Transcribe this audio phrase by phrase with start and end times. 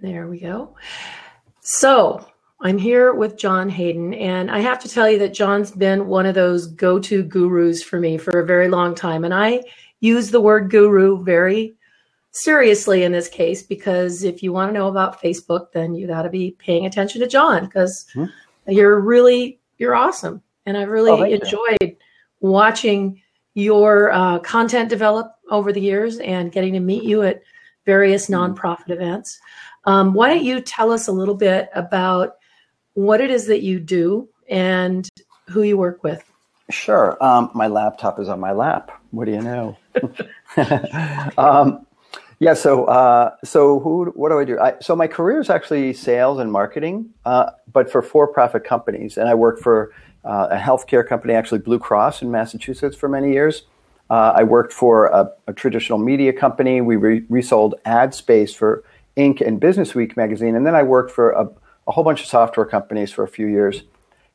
[0.00, 0.76] There we go.
[1.60, 2.26] So
[2.60, 6.26] I'm here with John Haydon, and I have to tell you that John's been one
[6.26, 9.24] of those go to gurus for me for a very long time.
[9.24, 9.62] And I
[10.00, 11.74] use the word guru very
[12.32, 16.22] seriously in this case because if you want to know about Facebook, then you got
[16.22, 18.26] to be paying attention to John because hmm
[18.66, 21.96] you're really you're awesome, and I've really oh, enjoyed you.
[22.40, 23.20] watching
[23.54, 27.42] your uh, content develop over the years and getting to meet you at
[27.86, 28.34] various hmm.
[28.34, 29.40] nonprofit events.
[29.84, 32.36] Um, why don't you tell us a little bit about
[32.94, 35.08] what it is that you do and
[35.48, 36.24] who you work with?
[36.70, 37.22] Sure.
[37.22, 38.90] Um, my laptop is on my lap.
[39.10, 39.76] What do you know?
[41.38, 41.86] um,
[42.38, 42.54] yeah.
[42.54, 44.06] So, uh, so who?
[44.14, 44.58] What do I do?
[44.58, 49.28] I, so my career is actually sales and marketing, uh, but for for-profit companies, and
[49.28, 49.92] I worked for
[50.24, 53.64] uh, a healthcare company, actually Blue Cross in Massachusetts, for many years.
[54.10, 56.80] Uh, I worked for a, a, traditional media company.
[56.80, 58.82] We re- resold ad space for
[59.16, 59.40] Inc.
[59.40, 61.48] and Business Week magazine, and then I worked for a,
[61.86, 63.82] a whole bunch of software companies for a few years,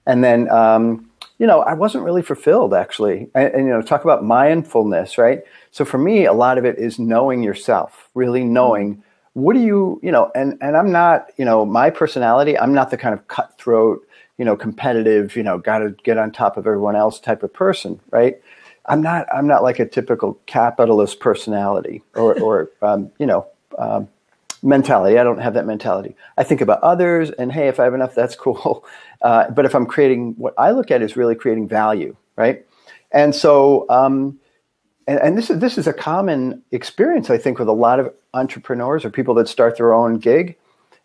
[0.05, 0.49] and then.
[0.49, 3.29] Um, you know, I wasn't really fulfilled actually.
[3.35, 5.41] And, and, you know, talk about mindfulness, right?
[5.71, 9.99] So for me, a lot of it is knowing yourself, really knowing what do you,
[10.01, 13.27] you know, and, and I'm not, you know, my personality, I'm not the kind of
[13.27, 17.43] cutthroat, you know, competitive, you know, got to get on top of everyone else type
[17.43, 18.41] of person, right?
[18.85, 24.07] I'm not, I'm not like a typical capitalist personality or, or um, you know, um,
[24.65, 25.17] mentality.
[25.17, 26.15] I don't have that mentality.
[26.37, 28.85] I think about others, and hey, if I have enough, that's cool.
[29.21, 32.65] Uh, but if I'm creating, what I look at is really creating value, right?
[33.11, 34.39] And so, um,
[35.07, 38.13] and, and, this is this is a common experience I think with a lot of
[38.33, 40.57] entrepreneurs or people that start their own gig,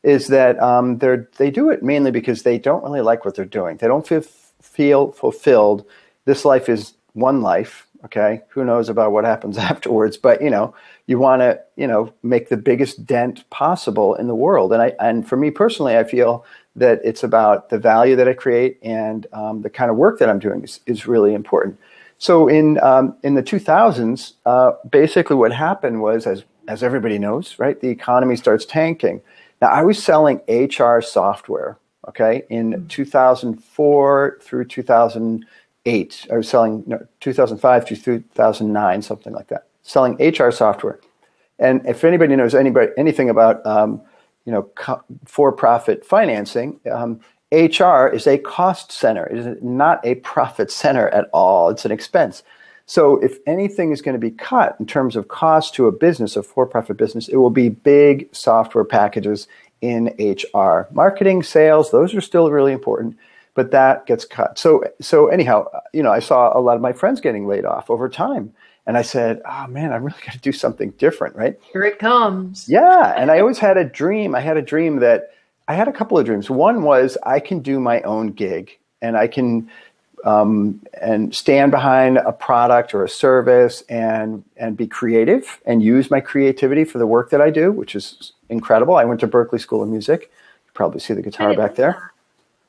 [0.02, 3.44] is that um, they're they do it mainly because they don't really like what they're
[3.44, 3.76] doing.
[3.76, 4.22] They don't feel
[4.62, 5.84] feel fulfilled.
[6.24, 7.86] This life is one life.
[8.04, 10.16] Okay, who knows about what happens afterwards?
[10.16, 10.74] But you know,
[11.06, 14.72] you want to you know make the biggest dent possible in the world.
[14.72, 16.44] And I and for me personally, I feel
[16.76, 20.28] that it's about the value that I create and um, the kind of work that
[20.28, 21.78] I'm doing is, is really important.
[22.18, 27.58] So in um, in the 2000s, uh, basically what happened was, as as everybody knows,
[27.58, 29.22] right, the economy starts tanking.
[29.60, 31.78] Now I was selling HR software,
[32.08, 32.86] okay, in mm-hmm.
[32.88, 34.64] 2004 through
[35.84, 36.26] 2008.
[36.32, 41.00] I was selling no, 2005 to 2009, something like that, selling HR software.
[41.58, 44.02] And if anybody knows anybody anything about um,
[44.44, 47.20] you know co- for-profit financing, um,
[47.52, 49.26] HR is a cost center.
[49.26, 51.68] It is not a profit center at all.
[51.70, 52.42] It's an expense.
[52.86, 56.34] So if anything is going to be cut in terms of cost to a business,
[56.34, 59.46] a for-profit business, it will be big software packages
[59.80, 60.88] in HR.
[60.90, 63.16] Marketing, sales, those are still really important,
[63.60, 64.58] but that gets cut.
[64.58, 67.90] So so anyhow, you know, I saw a lot of my friends getting laid off
[67.90, 68.54] over time.
[68.86, 71.60] And I said, oh man, I really got to do something different, right?
[71.70, 72.66] Here it comes.
[72.66, 73.12] Yeah.
[73.14, 74.34] And I always had a dream.
[74.34, 75.34] I had a dream that
[75.68, 76.48] I had a couple of dreams.
[76.48, 79.70] One was I can do my own gig and I can
[80.24, 86.10] um, and stand behind a product or a service and and be creative and use
[86.10, 88.96] my creativity for the work that I do, which is incredible.
[88.96, 90.30] I went to Berklee School of Music.
[90.64, 92.10] You probably see the guitar back there.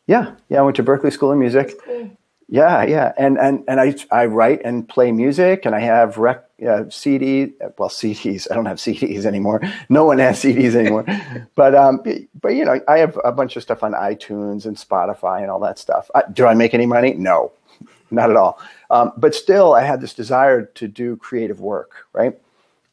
[0.07, 1.73] Yeah, yeah, I went to Berklee School of Music.
[1.83, 2.17] Cool.
[2.51, 6.43] Yeah, yeah, and and and I I write and play music, and I have rec,
[6.67, 7.53] uh, CD.
[7.77, 8.45] Well, CDs.
[8.51, 9.61] I don't have CDs anymore.
[9.87, 11.05] No one has CDs anymore.
[11.55, 12.03] but um,
[12.41, 15.61] but you know, I have a bunch of stuff on iTunes and Spotify and all
[15.61, 16.11] that stuff.
[16.13, 17.13] I, do I make any money?
[17.13, 17.53] No,
[18.11, 18.59] not at all.
[18.89, 22.37] Um, but still, I had this desire to do creative work, right?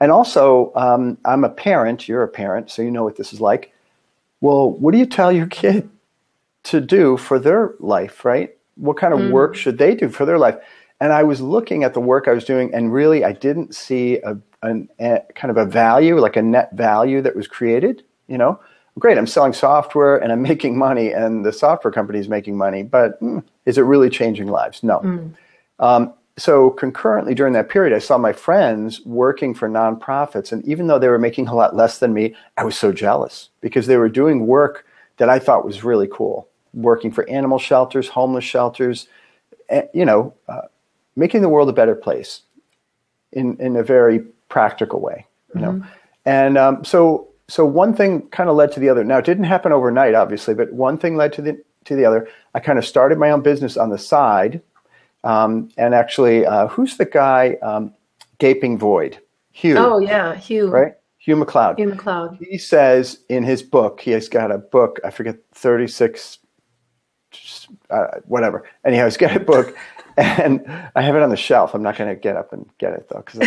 [0.00, 2.06] And also, um, I'm a parent.
[2.06, 3.72] You're a parent, so you know what this is like.
[4.40, 5.90] Well, what do you tell your kid
[6.64, 8.54] to do for their life, right?
[8.78, 9.30] what kind of mm.
[9.30, 10.56] work should they do for their life?
[11.00, 14.18] And I was looking at the work I was doing, and really, I didn't see
[14.18, 18.02] a, a, a kind of a value, like a net value that was created.
[18.26, 18.58] You know,
[18.98, 22.82] great, I'm selling software and I'm making money, and the software company is making money,
[22.82, 24.82] but mm, is it really changing lives?
[24.82, 25.00] No.
[25.00, 25.34] Mm.
[25.78, 30.86] Um, so concurrently during that period, I saw my friends working for nonprofits, and even
[30.86, 33.96] though they were making a lot less than me, I was so jealous because they
[33.96, 34.84] were doing work
[35.18, 39.08] that I thought was really cool working for animal shelters, homeless shelters,
[39.68, 40.62] eh, you know, uh,
[41.16, 42.42] making the world a better place
[43.32, 45.78] in, in a very practical way, you mm-hmm.
[45.80, 45.86] know.
[46.24, 49.04] And um, so, so one thing kind of led to the other.
[49.04, 52.28] Now, it didn't happen overnight, obviously, but one thing led to the to the other.
[52.54, 54.60] I kind of started my own business on the side,
[55.24, 57.56] um, and actually, uh, who's the guy?
[57.62, 57.94] Um,
[58.36, 59.18] Gaping Void,
[59.52, 59.78] Hugh.
[59.78, 60.68] Oh yeah, Hugh.
[60.68, 60.97] Right.
[61.28, 61.78] Hugh MacLeod.
[61.78, 62.38] Hugh MacLeod.
[62.40, 66.38] He says in his book, he has got a book, I forget, 36
[67.90, 68.66] uh, whatever.
[68.82, 69.76] Anyhow, he's got a book,
[70.16, 70.64] and
[70.96, 71.74] I have it on the shelf.
[71.74, 73.42] I'm not going to get up and get it though because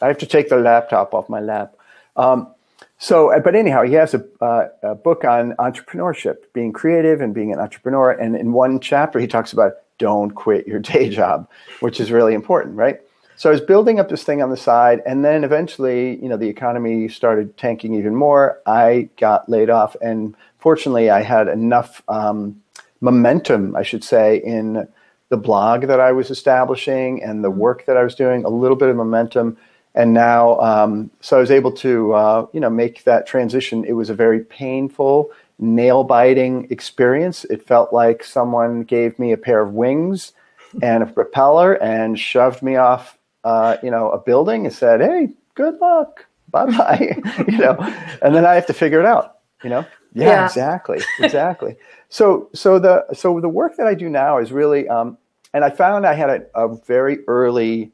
[0.00, 1.74] I have to take the laptop off my lap.
[2.14, 2.54] Um,
[2.98, 7.52] so, but anyhow, he has a, uh, a, book on entrepreneurship, being creative and being
[7.52, 8.12] an entrepreneur.
[8.12, 11.48] And in one chapter, he talks about don't quit your day job,
[11.80, 13.00] which is really important, right?
[13.40, 16.36] So I was building up this thing on the side, and then eventually, you know,
[16.36, 18.60] the economy started tanking even more.
[18.66, 22.60] I got laid off, and fortunately, I had enough um,
[23.00, 24.86] momentum, I should say, in
[25.30, 28.76] the blog that I was establishing and the work that I was doing, a little
[28.76, 29.56] bit of momentum
[29.94, 33.86] and now um, so I was able to uh, you know make that transition.
[33.86, 37.46] It was a very painful, nail biting experience.
[37.46, 40.34] It felt like someone gave me a pair of wings
[40.82, 45.30] and a propeller and shoved me off uh, you know a building and said, "Hey,
[45.54, 47.76] good luck, bye bye," you know,
[48.22, 49.38] and then I have to figure it out.
[49.62, 50.46] You know, yeah, yeah.
[50.46, 51.76] exactly, exactly.
[52.08, 55.18] so so the so the work that I do now is really, um,
[55.52, 57.92] and I found I had a, a very early.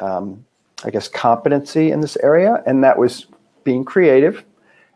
[0.00, 0.44] Um,
[0.84, 3.26] I guess, competency in this area, and that was
[3.64, 4.44] being creative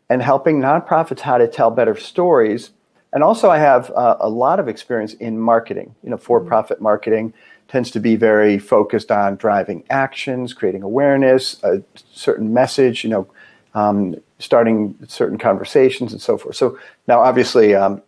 [0.09, 2.71] and helping nonprofits how to tell better stories.
[3.13, 5.95] And also, I have uh, a lot of experience in marketing.
[6.03, 7.35] You know, for-profit marketing
[7.73, 11.83] tends to be very focused on driving actions, creating awareness, a
[12.13, 13.03] certain message.
[13.03, 13.27] You know,
[13.75, 16.55] um, starting certain conversations and so forth.
[16.55, 16.79] So
[17.09, 18.03] now, obviously, um,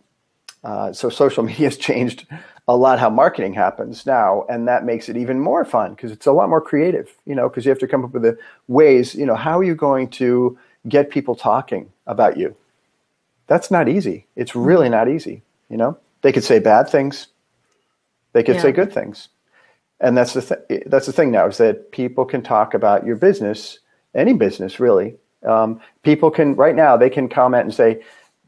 [0.63, 2.27] uh, so social media has changed
[2.67, 6.27] a lot how marketing happens now, and that makes it even more fun because it's
[6.27, 7.11] a lot more creative.
[7.25, 9.15] You know, because you have to come up with the ways.
[9.15, 12.55] You know, how are you going to get people talking about you?
[13.47, 14.27] That's not easy.
[14.35, 15.41] It's really not easy.
[15.69, 17.27] You know, they could say bad things,
[18.33, 18.61] they could yeah.
[18.61, 19.29] say good things,
[19.99, 23.15] and that's the th- that's the thing now is that people can talk about your
[23.15, 23.79] business,
[24.13, 25.15] any business really.
[25.43, 28.01] Um, people can right now they can comment and say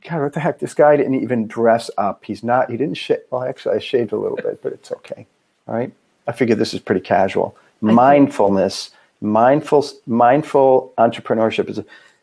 [0.07, 0.59] God, what the heck?
[0.59, 2.23] This guy didn't even dress up.
[2.23, 3.19] He's not, he didn't shave.
[3.29, 5.25] Well, actually, I shaved a little bit, but it's okay.
[5.67, 5.91] All right.
[6.27, 7.57] I figure this is pretty casual.
[7.81, 8.91] Mindfulness,
[9.21, 11.79] mindful, mindful entrepreneurship is,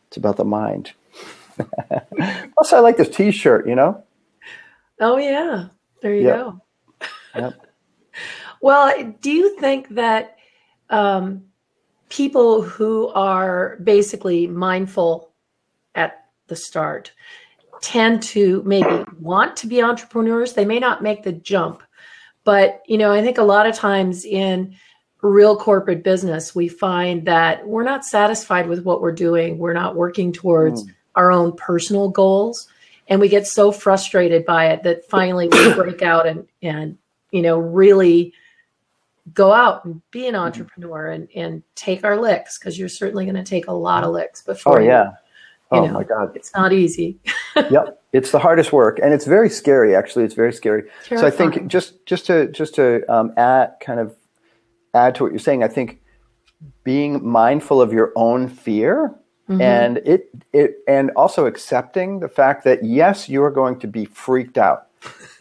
[0.09, 0.93] it's about the mind.
[2.59, 4.03] also, I like this t shirt, you know?
[5.01, 5.69] Oh, yeah.
[6.01, 6.37] There you yep.
[6.37, 6.61] go.
[7.37, 7.64] Yep.
[8.65, 10.37] Well, do you think that
[10.91, 11.45] um,
[12.09, 15.33] people who are basically mindful
[15.95, 17.13] at the start,
[17.81, 20.53] tend to maybe want to be entrepreneurs.
[20.53, 21.83] They may not make the jump,
[22.45, 24.75] but you know, I think a lot of times in
[25.23, 29.59] real corporate business, we find that we're not satisfied with what we're doing.
[29.59, 30.91] We're not working towards mm.
[31.15, 32.69] our own personal goals.
[33.09, 36.97] And we get so frustrated by it that finally we break out and, and,
[37.31, 38.33] you know, really
[39.33, 40.41] go out and be an hmm.
[40.41, 44.13] entrepreneur and, and take our licks because you're certainly going to take a lot of
[44.13, 44.81] licks before.
[44.81, 45.13] Oh, yeah.
[45.71, 46.37] oh, know, my God.
[46.37, 47.19] It's not easy.
[47.71, 49.95] yep, it's the hardest work, and it's very scary.
[49.95, 50.85] Actually, it's very scary.
[51.05, 51.19] Terrifying.
[51.19, 54.15] So I think just just to just to um, add kind of
[54.93, 56.01] add to what you're saying, I think
[56.85, 59.15] being mindful of your own fear
[59.49, 59.61] mm-hmm.
[59.61, 64.05] and it it and also accepting the fact that yes, you are going to be
[64.05, 64.89] freaked out,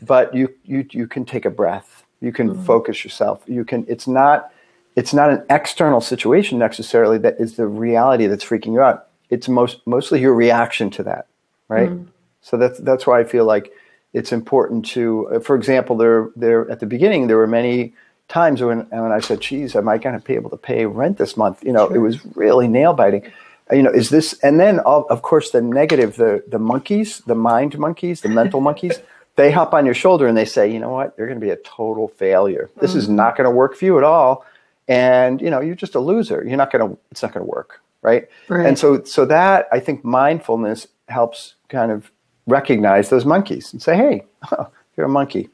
[0.02, 2.03] but you you you can take a breath.
[2.24, 2.64] You can mm-hmm.
[2.64, 3.44] focus yourself.
[3.48, 3.86] You can.
[3.88, 4.52] It's not.
[4.96, 9.08] It's not an external situation necessarily that is the reality that's freaking you out.
[9.30, 11.28] It's most mostly your reaction to that
[11.68, 11.90] right?
[11.90, 12.08] Mm.
[12.42, 13.72] So that's that's why I feel like
[14.14, 17.94] it's important to, uh, for example, there there at the beginning there were many
[18.28, 21.18] times when when I said, "Geez, am I going to be able to pay rent
[21.18, 21.98] this month?" You know, sure.
[21.98, 23.32] it was really nail biting.
[23.72, 24.38] You know, is this?
[24.44, 29.00] And then of course the negative, the the monkeys, the mind monkeys, the mental monkeys.
[29.36, 31.16] They hop on your shoulder and they say, "You know what?
[31.18, 32.70] You're going to be a total failure.
[32.80, 33.00] This mm-hmm.
[33.00, 34.46] is not going to work for you at all."
[34.88, 36.44] And you know, you're just a loser.
[36.46, 36.98] You're not going to.
[37.12, 38.28] It's not going to work, right?
[38.48, 38.66] right?
[38.66, 42.12] And so, so that I think mindfulness helps kind of
[42.48, 45.50] recognize those monkeys and say, hey, oh, you're a monkey.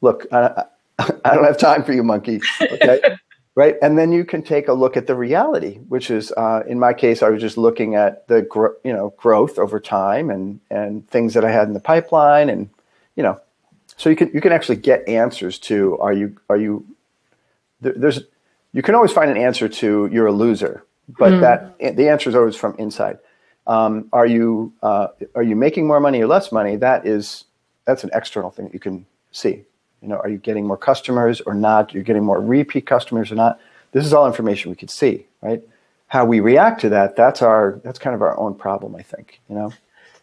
[0.00, 0.64] Look, I,
[0.98, 2.40] I don't have time for you, monkey.
[2.60, 3.00] Okay.
[3.54, 3.76] right.
[3.82, 6.92] And then you can take a look at the reality, which is, uh, in my
[6.92, 11.08] case, I was just looking at the gro- you know growth over time and and
[11.08, 12.68] things that I had in the pipeline, and
[13.16, 13.40] you know,
[13.96, 16.86] so you can you can actually get answers to are you are you
[17.80, 18.20] there, there's
[18.72, 20.84] you can always find an answer to you're a loser,
[21.18, 21.40] but mm.
[21.40, 23.18] that the answer is always from inside.
[23.66, 26.76] Um, are you uh, are you making more money or less money?
[26.76, 27.44] That is
[27.84, 29.64] that's an external thing that you can see.
[30.02, 31.94] You know, are you getting more customers or not?
[31.94, 33.58] You're getting more repeat customers or not?
[33.92, 35.62] This is all information we could see, right?
[36.08, 39.40] How we react to that, that's our that's kind of our own problem, I think.
[39.48, 39.72] You know.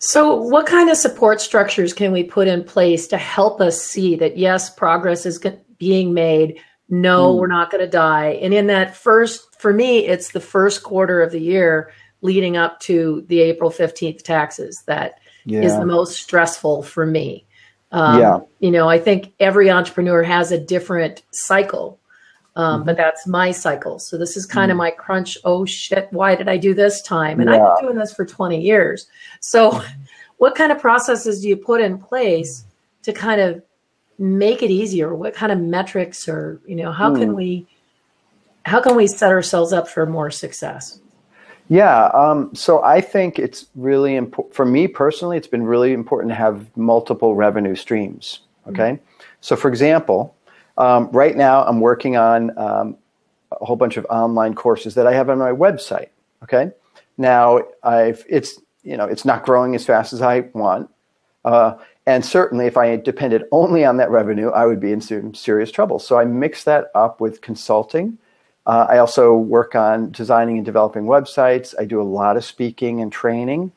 [0.05, 4.17] So, what kind of support structures can we put in place to help us see
[4.17, 5.41] that yes, progress is
[5.77, 6.59] being made?
[6.89, 7.39] No, mm.
[7.39, 8.31] we're not going to die.
[8.41, 12.81] And in that first, for me, it's the first quarter of the year leading up
[12.81, 15.61] to the April 15th taxes that yeah.
[15.61, 17.45] is the most stressful for me.
[17.93, 18.39] Um, yeah.
[18.59, 21.97] You know, I think every entrepreneur has a different cycle.
[22.55, 22.85] Um, Mm-hmm.
[22.85, 23.97] But that's my cycle.
[23.99, 25.37] So this is kind of my crunch.
[25.43, 27.39] Oh shit, why did I do this time?
[27.39, 27.65] And Yeah.
[27.65, 29.07] I've been doing this for 20 years.
[29.39, 29.81] So
[30.37, 32.65] what kind of processes do you put in place
[33.03, 33.61] to kind of
[34.19, 35.15] make it easier?
[35.15, 37.35] What kind of metrics or, you know, how can Hmm.
[37.35, 37.67] we
[38.65, 40.99] how can we set ourselves up for more success?
[41.67, 42.05] Yeah.
[42.13, 45.35] Um, so I think it's really important for me personally.
[45.37, 48.39] It's been really important to have multiple revenue streams.
[48.67, 48.99] Okay.
[49.41, 50.33] So, for example,
[50.77, 52.97] um, right now I'm working on um,
[53.51, 56.09] a whole bunch of online courses that I have on my website.
[56.43, 56.71] Okay.
[57.17, 60.89] Now I've it's you know it's not growing as fast as I want,
[61.45, 61.75] uh,
[62.05, 65.71] and certainly if I depended only on that revenue, I would be in some serious
[65.71, 65.99] trouble.
[65.99, 68.17] So I mix that up with consulting.
[68.65, 71.75] Uh, I also work on designing and developing websites.
[71.77, 73.71] I do a lot of speaking and training.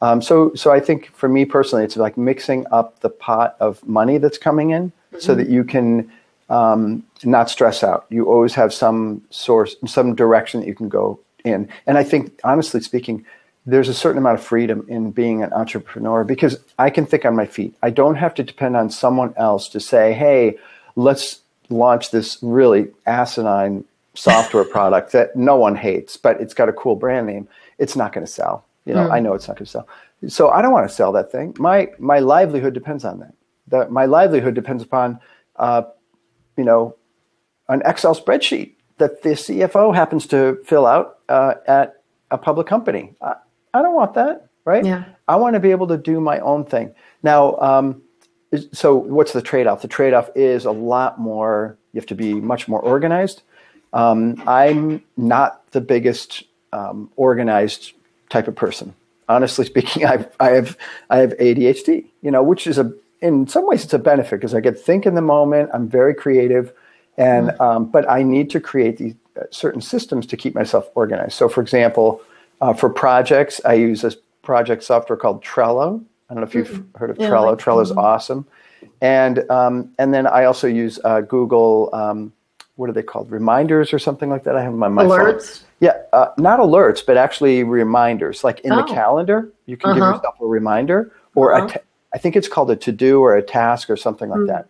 [0.00, 3.86] Um, so, so I think for me personally, it's like mixing up the pot of
[3.86, 6.10] money that's coming in, so that you can
[6.48, 8.06] um, not stress out.
[8.10, 11.68] You always have some source, some direction that you can go in.
[11.86, 13.24] And I think, honestly speaking,
[13.64, 17.36] there's a certain amount of freedom in being an entrepreneur because I can think on
[17.36, 17.74] my feet.
[17.82, 20.58] I don't have to depend on someone else to say, "Hey,
[20.96, 23.84] let's launch this really asinine
[24.14, 28.12] software product that no one hates, but it's got a cool brand name." It's not
[28.12, 28.64] going to sell.
[28.84, 29.88] You know, I know it's not going to sell.
[30.28, 31.54] So I don't want to sell that thing.
[31.58, 33.34] My my livelihood depends on that.
[33.68, 35.20] The, my livelihood depends upon,
[35.56, 35.82] uh,
[36.56, 36.96] you know,
[37.68, 43.14] an Excel spreadsheet that the CFO happens to fill out uh, at a public company.
[43.20, 43.34] I,
[43.74, 44.84] I don't want that, right?
[44.84, 45.04] Yeah.
[45.28, 46.94] I want to be able to do my own thing.
[47.22, 48.02] Now, um,
[48.72, 49.82] so what's the trade off?
[49.82, 53.42] The trade off is a lot more, you have to be much more organized.
[53.92, 57.92] Um, I'm not the biggest um, organized
[58.30, 58.94] type of person.
[59.28, 60.76] Honestly speaking, I've, I have
[61.10, 62.92] I have ADHD, you know, which is a
[63.22, 65.70] in some ways it's a benefit because I get think in the moment.
[65.72, 66.72] I'm very creative,
[67.16, 71.32] and um, but I need to create these uh, certain systems to keep myself organized.
[71.34, 72.20] So, for example,
[72.60, 76.04] uh, for projects, I use this project software called Trello.
[76.28, 77.50] I don't know if you've heard of Yeah, Trello.
[77.50, 78.46] like- Trello's awesome,
[79.00, 81.90] and um, and then I also use uh, Google.
[81.92, 82.32] Um,
[82.76, 83.30] what are they called?
[83.30, 84.56] Reminders or something like that.
[84.56, 84.96] I have my phone.
[85.08, 85.62] Alerts?
[85.80, 88.42] Yeah, uh, not alerts, but actually reminders.
[88.42, 88.94] Like in the Oh.
[88.94, 90.14] calendar, you can give Uh-huh.
[90.16, 91.66] yourself a reminder, or Uh-huh.
[91.66, 91.80] a ta-
[92.14, 94.68] I think it's called a to do or a task or something like that.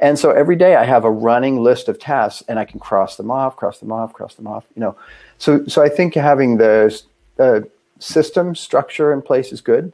[0.00, 3.16] And so every day I have a running list of tasks, and I can cross
[3.16, 4.64] them off, cross them off, cross them off.
[4.74, 4.96] You know,
[5.38, 7.00] so so I think having the
[7.38, 7.60] uh,
[8.00, 9.92] system structure in place is good,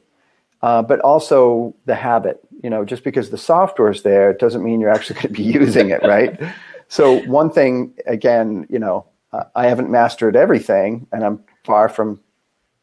[0.62, 2.40] uh, but also the habit.
[2.62, 5.42] You know, just because the software is there it doesn't mean you're actually going to
[5.42, 6.40] be using it, right?
[6.88, 12.20] So one thing, again, you know, uh, I haven't mastered everything, and I'm far from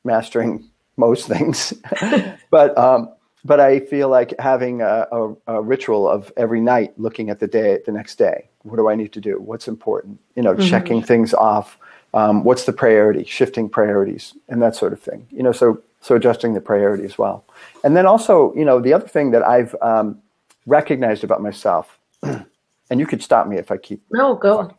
[0.06, 1.74] mastering most things,
[2.52, 3.10] but um,
[3.48, 7.48] but I feel like having a, a, a ritual of every night looking at the
[7.48, 8.50] day, the next day.
[8.64, 9.40] What do I need to do?
[9.40, 10.20] What's important?
[10.36, 11.78] You know, checking things off.
[12.14, 13.24] Um, what's the priority?
[13.24, 15.26] Shifting priorities and that sort of thing.
[15.32, 17.46] You know, so so adjusting the priority as well.
[17.86, 20.22] And then also, you know, the other thing that I've um,
[20.66, 24.76] recognized about myself, and you could stop me if I keep No, go.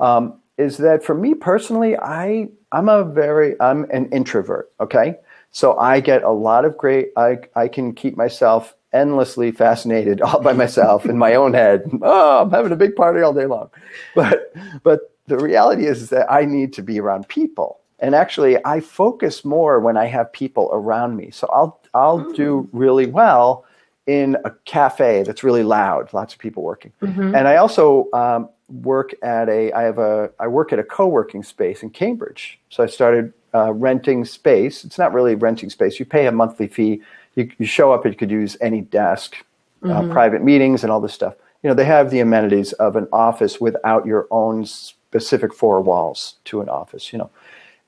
[0.00, 4.72] um, is that for me personally, I I'm a very I'm an introvert.
[4.80, 5.16] Okay,
[5.52, 7.10] so I get a lot of great.
[7.16, 11.90] I I can keep myself endlessly fascinated all by myself in my own head.
[12.02, 13.70] Oh, I'm having a big party all day long,
[14.14, 14.52] but
[14.82, 17.78] but the reality is, that I need to be around people.
[18.00, 21.30] And actually, I focus more when I have people around me.
[21.30, 23.64] So I'll I'll do really well
[24.06, 26.92] in a cafe that's really loud, lots of people working.
[27.34, 31.42] And I also um, work at a I have a I work at a co-working
[31.42, 32.58] space in Cambridge.
[32.70, 34.84] So I started uh, renting space.
[34.84, 35.98] It's not really renting space.
[35.98, 37.02] You pay a monthly fee.
[37.36, 38.04] You, you show up.
[38.04, 39.36] You could use any desk,
[39.84, 41.34] uh, private meetings, and all this stuff.
[41.62, 46.36] You know they have the amenities of an office without your own specific four walls
[46.46, 47.12] to an office.
[47.12, 47.30] You know.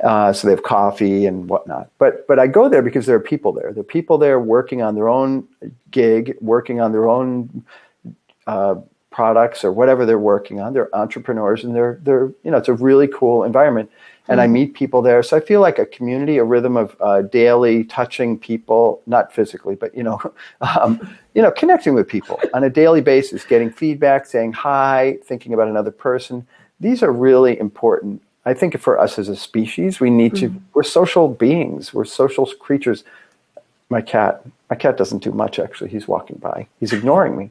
[0.03, 1.89] Uh, so they have coffee and whatnot.
[1.99, 3.73] But but I go there because there are people there.
[3.73, 5.47] There are people there working on their own
[5.93, 7.65] gig, working on their own
[8.47, 8.77] uh,
[9.13, 10.73] products or whatever they're working on.
[10.73, 13.91] They're entrepreneurs, and they're they're you know it's a really cool environment.
[14.29, 17.23] And I meet people there, so I feel like a community, a rhythm of uh,
[17.23, 20.21] daily touching people, not physically, but you know,
[20.61, 25.53] um, you know, connecting with people on a daily basis, getting feedback, saying hi, thinking
[25.53, 26.47] about another person.
[26.79, 30.83] These are really important I think for us as a species, we need to, we're
[30.83, 33.05] social beings, we're social creatures.
[33.89, 35.91] My cat, my cat doesn't do much actually.
[35.91, 37.51] He's walking by, he's ignoring me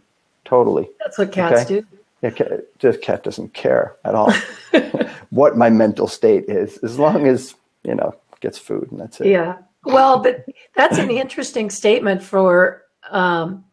[0.51, 0.89] totally.
[0.99, 1.79] That's what cats Okay.
[1.79, 1.87] do.
[2.21, 4.31] Yeah, cat, just cat doesn't care at all
[5.29, 9.27] what my mental state is, as long as, you know, gets food and that's it.
[9.27, 9.59] Yeah.
[9.85, 13.63] Well, but that's an interesting statement for um,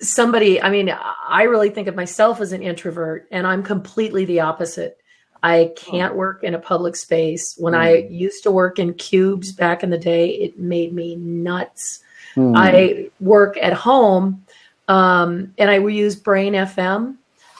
[0.00, 0.92] somebody, I mean,
[1.28, 4.98] I really think of myself as an introvert, and I'm completely the opposite.
[5.42, 7.54] I can't work in a public space.
[7.58, 7.78] When mm.
[7.78, 12.00] I used to work in cubes back in the day, it made me nuts.
[12.34, 12.54] Mm.
[12.56, 14.44] I work at home
[14.90, 17.16] um, and I use Brain FM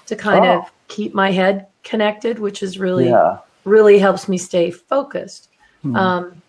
[0.07, 0.59] to kind oh.
[0.59, 3.39] of keep my head connected, which is really, yeah.
[3.65, 5.49] really helps me stay focused.
[5.85, 5.97] Mm.
[5.97, 6.43] Um,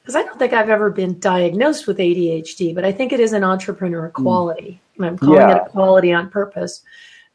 [0.00, 3.34] because I don't think I've ever been diagnosed with ADHD, but I think it is
[3.34, 4.22] an entrepreneur hmm.
[4.22, 4.80] quality.
[4.98, 5.06] Mm.
[5.06, 5.56] I'm calling yeah.
[5.56, 6.80] it a quality on purpose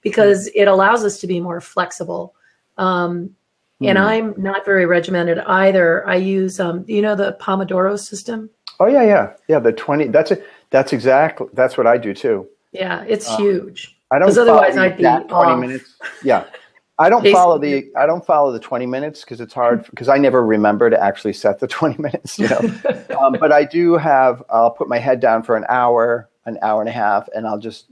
[0.02, 2.34] because it allows us to be more flexible
[2.78, 3.36] um,
[3.82, 3.90] mm.
[3.90, 4.04] And hmm.
[4.04, 6.08] I'm not very regimented either.
[6.08, 8.50] I use, um, you know, the Pomodoro system.
[8.80, 9.60] Oh yeah, yeah, yeah.
[9.60, 10.08] The twenty.
[10.08, 10.46] That's it.
[10.70, 11.48] That's exactly.
[11.54, 12.48] That's what I do too.
[12.76, 13.98] Yeah, it's uh, huge.
[14.12, 14.38] I don't.
[14.38, 15.60] Otherwise, I'd be twenty off.
[15.60, 15.96] minutes.
[16.24, 16.46] Yeah,
[17.00, 17.90] I don't follow the.
[17.96, 21.34] I don't follow the twenty minutes because it's hard because I never remember to actually
[21.34, 22.38] set the twenty minutes.
[22.38, 24.44] You know, um, but I do have.
[24.50, 27.60] I'll put my head down for an hour, an hour and a half, and I'll
[27.60, 27.86] just.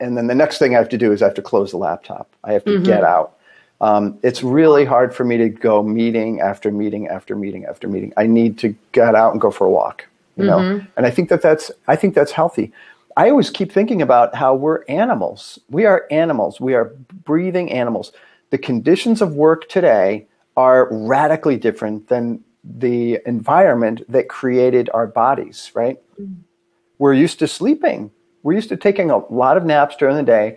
[0.00, 1.76] And then the next thing I have to do is I have to close the
[1.76, 2.30] laptop.
[2.44, 2.84] I have to mm-hmm.
[2.84, 3.38] get out
[3.80, 8.12] um, it's really hard for me to go meeting after meeting after meeting after meeting.
[8.16, 10.58] I need to get out and go for a walk, you know.
[10.58, 10.86] Mm-hmm.
[10.96, 12.72] And I think that that's I think that's healthy.
[13.18, 15.58] I always keep thinking about how we're animals.
[15.68, 16.60] We are animals.
[16.60, 16.94] We are
[17.24, 18.12] breathing animals.
[18.50, 25.72] The conditions of work today are radically different than the environment that created our bodies,
[25.74, 26.00] right?
[26.12, 26.42] Mm-hmm.
[26.98, 28.12] We're used to sleeping.
[28.44, 30.56] We're used to taking a lot of naps during the day,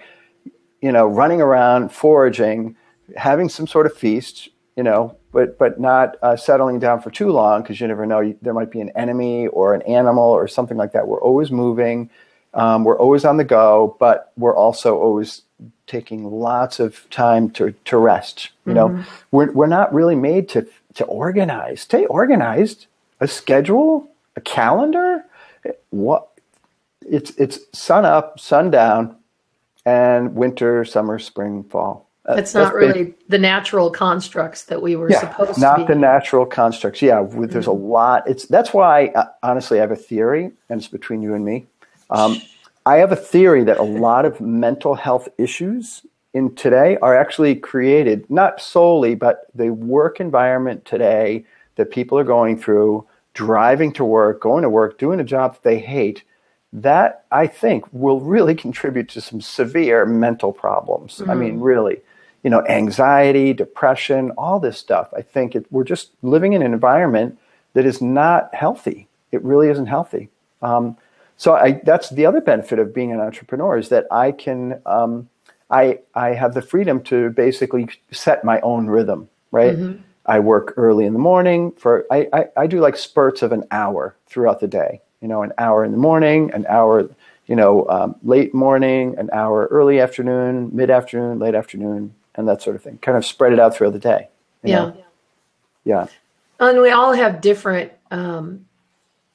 [0.81, 2.75] you know, running around, foraging,
[3.17, 7.31] having some sort of feast, you know, but but not uh, settling down for too
[7.31, 8.35] long because you never know.
[8.43, 11.07] There might be an enemy or an animal or something like that.
[11.07, 12.11] We're always moving.
[12.53, 15.43] Um, we're always on the go, but we're also always
[15.87, 18.49] taking lots of time to, to rest.
[18.65, 19.01] You know, mm-hmm.
[19.31, 21.81] we're, we're not really made to, to organize.
[21.81, 22.87] Stay organized.
[23.19, 25.23] A schedule, a calendar.
[25.91, 26.27] What?
[27.07, 29.15] It's it's sun up, sundown,
[29.85, 32.07] and winter, summer, spring, fall.
[32.29, 36.45] It's not really the natural constructs that we were yeah, supposed to not the natural
[36.45, 37.01] constructs.
[37.01, 37.83] Yeah, there's a mm-hmm.
[37.83, 38.27] lot.
[38.27, 41.65] It's that's why uh, honestly I have a theory, and it's between you and me.
[42.11, 42.41] Um,
[42.85, 47.55] I have a theory that a lot of mental health issues in today are actually
[47.55, 54.05] created not solely, but the work environment today that people are going through, driving to
[54.05, 56.23] work, going to work, doing a job that they hate.
[56.73, 61.17] That I think will really contribute to some severe mental problems.
[61.17, 61.31] Mm-hmm.
[61.31, 61.63] I mean, mm-hmm.
[61.63, 62.01] really
[62.43, 65.13] you know, anxiety, depression, all this stuff.
[65.15, 67.37] I think it, we're just living in an environment
[67.73, 69.07] that is not healthy.
[69.31, 70.29] It really isn't healthy.
[70.61, 70.97] Um,
[71.41, 75.27] so I, that's the other benefit of being an entrepreneur is that I can, um,
[75.71, 79.75] I, I have the freedom to basically set my own rhythm, right?
[79.75, 80.03] Mm-hmm.
[80.27, 83.63] I work early in the morning for, I, I, I do like spurts of an
[83.71, 87.09] hour throughout the day, you know, an hour in the morning, an hour,
[87.47, 92.61] you know, um, late morning, an hour early afternoon, mid afternoon, late afternoon, and that
[92.61, 92.99] sort of thing.
[92.99, 94.29] Kind of spread it out throughout the day.
[94.61, 94.75] Yeah.
[94.75, 95.05] Know?
[95.85, 96.05] Yeah.
[96.59, 98.67] And we all have different um,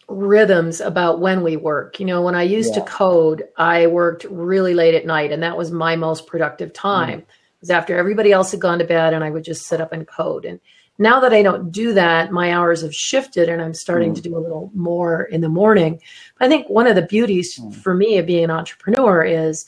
[0.08, 1.98] rhythms about when we work.
[1.98, 2.84] You know, when I used yeah.
[2.84, 7.20] to code, I worked really late at night, and that was my most productive time.
[7.20, 7.22] Mm.
[7.22, 9.92] It was after everybody else had gone to bed, and I would just sit up
[9.92, 10.44] and code.
[10.44, 10.60] And
[10.98, 14.16] now that I don't do that, my hours have shifted, and I'm starting mm.
[14.16, 16.00] to do a little more in the morning.
[16.40, 17.74] I think one of the beauties mm.
[17.74, 19.66] for me of being an entrepreneur is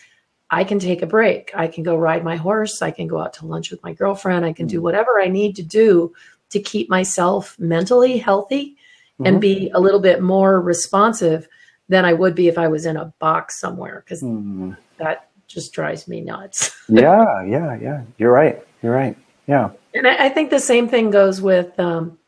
[0.51, 1.51] I can take a break.
[1.55, 2.81] I can go ride my horse.
[2.81, 4.47] I can go out to lunch with my girlfriend.
[4.47, 4.83] I can do mm.
[4.83, 6.15] whatever I need to do
[6.51, 8.78] to keep myself mentally healthy
[9.19, 9.27] mm-hmm.
[9.27, 11.49] and be a little bit more responsive
[11.89, 14.77] than I would be if I was in a box somewhere because mm.
[14.99, 16.77] that just drives me nuts.
[16.89, 18.03] yeah, yeah, yeah.
[18.19, 18.63] You're right.
[18.83, 19.17] You're right.
[19.47, 19.71] Yeah.
[19.95, 22.19] And I, I think the same thing goes with um,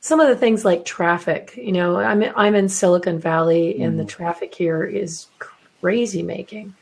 [0.00, 1.54] some of the things like traffic.
[1.56, 3.84] You know, I'm I'm in Silicon Valley, mm.
[3.84, 4.08] and the mm.
[4.08, 6.74] traffic here is crazy making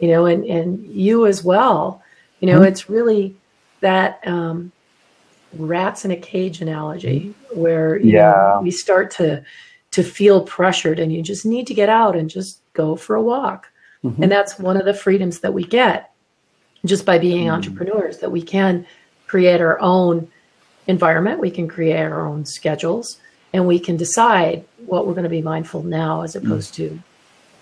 [0.00, 2.02] you know, and, and you as well.
[2.40, 2.68] You know, mm-hmm.
[2.68, 3.36] it's really
[3.80, 4.72] that um,
[5.52, 8.32] rats in a cage analogy where yeah.
[8.32, 9.42] Know, we start to
[9.92, 13.22] to feel pressured and you just need to get out and just go for a
[13.22, 13.68] walk.
[14.04, 14.22] Mm-hmm.
[14.22, 16.12] And that's one of the freedoms that we get
[16.84, 17.54] just by being mm-hmm.
[17.54, 18.86] entrepreneurs that we can
[19.26, 20.28] create our own
[20.86, 23.20] environment, we can create our own schedules,
[23.52, 26.76] and we can decide what we're going to be mindful now as opposed mm.
[26.76, 27.02] to,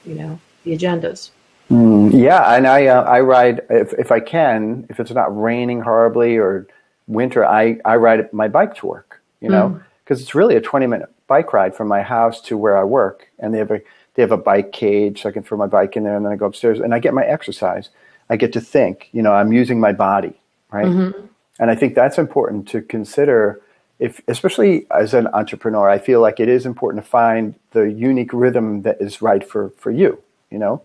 [0.07, 1.31] you know, the agendas.
[1.71, 5.83] Mm, yeah, and I uh, I ride if if I can if it's not raining
[5.83, 6.67] horribly or
[7.07, 9.08] winter I I ride my bike to work.
[9.41, 10.23] You know, because mm.
[10.23, 13.55] it's really a twenty minute bike ride from my house to where I work, and
[13.55, 13.81] they have a
[14.15, 16.33] they have a bike cage, so I can throw my bike in there, and then
[16.33, 17.91] I go upstairs and I get my exercise.
[18.29, 19.09] I get to think.
[19.13, 20.35] You know, I'm using my body,
[20.73, 20.87] right?
[20.87, 21.27] Mm-hmm.
[21.61, 23.61] And I think that's important to consider.
[23.99, 28.33] If, especially as an entrepreneur, I feel like it is important to find the unique
[28.33, 30.23] rhythm that is right for, for you.
[30.51, 30.83] You know,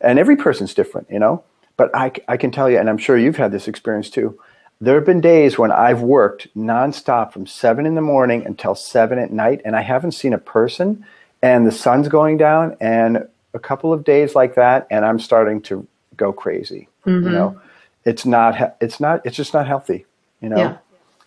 [0.00, 1.42] and every person's different, you know.
[1.76, 4.38] But I, I can tell you, and I'm sure you've had this experience too.
[4.80, 9.18] There have been days when I've worked nonstop from seven in the morning until seven
[9.18, 11.06] at night, and I haven't seen a person,
[11.42, 15.62] and the sun's going down, and a couple of days like that, and I'm starting
[15.62, 16.88] to go crazy.
[17.06, 17.26] Mm-hmm.
[17.26, 17.60] You know,
[18.04, 20.06] it's not, it's not, it's just not healthy.
[20.40, 20.56] You know.
[20.56, 20.76] Yeah.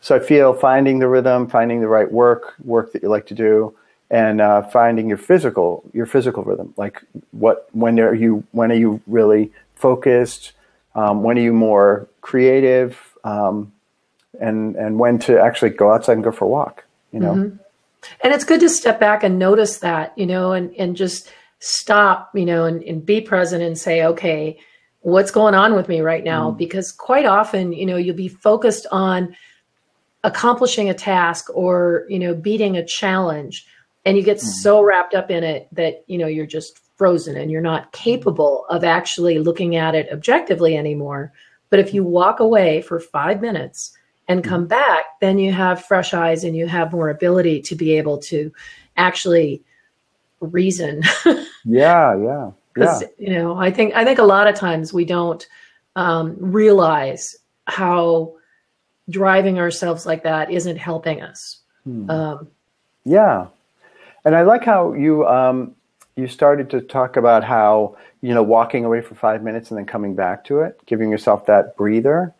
[0.02, 3.34] So I feel finding the rhythm, finding the right work, work that you like to
[3.34, 3.76] do,
[4.12, 6.74] and uh, finding your physical, your physical rhythm.
[6.78, 10.52] Like what, when are you, when are you really focused?
[10.94, 13.07] Um, when are you more creative?
[13.24, 13.72] Um,
[14.40, 16.84] and and when to actually go outside and go for a walk.
[17.12, 17.34] You know.
[17.34, 17.58] Mm-hmm.
[18.22, 22.32] And it's good to step back and notice that, you know, and and just stop,
[22.36, 24.60] you know, and, and be present and say, okay,
[25.02, 26.52] what's going on with me right now?
[26.52, 26.58] Mm.
[26.58, 29.36] Because quite often, you know, you'll be focused on
[30.24, 33.66] accomplishing a task or, you know, beating a challenge
[34.06, 34.42] and you get mm.
[34.42, 38.66] so wrapped up in it that, you know, you're just frozen and you're not capable
[38.70, 41.32] of actually looking at it objectively anymore.
[41.70, 44.70] But if you walk away for five minutes and come mm-hmm.
[44.70, 48.52] back, then you have fresh eyes and you have more ability to be able to
[48.96, 49.62] actually
[50.40, 51.04] reason.
[51.66, 52.52] yeah, yeah.
[52.74, 53.08] Because yeah.
[53.18, 55.46] you know, I think I think a lot of times we don't
[55.96, 58.36] um, realize how
[59.10, 61.60] driving ourselves like that isn't helping us.
[61.86, 62.10] Hmm.
[62.10, 62.48] Um,
[63.04, 63.48] yeah,
[64.26, 65.76] and I like how you um,
[66.16, 69.86] you started to talk about how you know walking away for five minutes and then
[69.86, 72.34] coming back to it giving yourself that breather.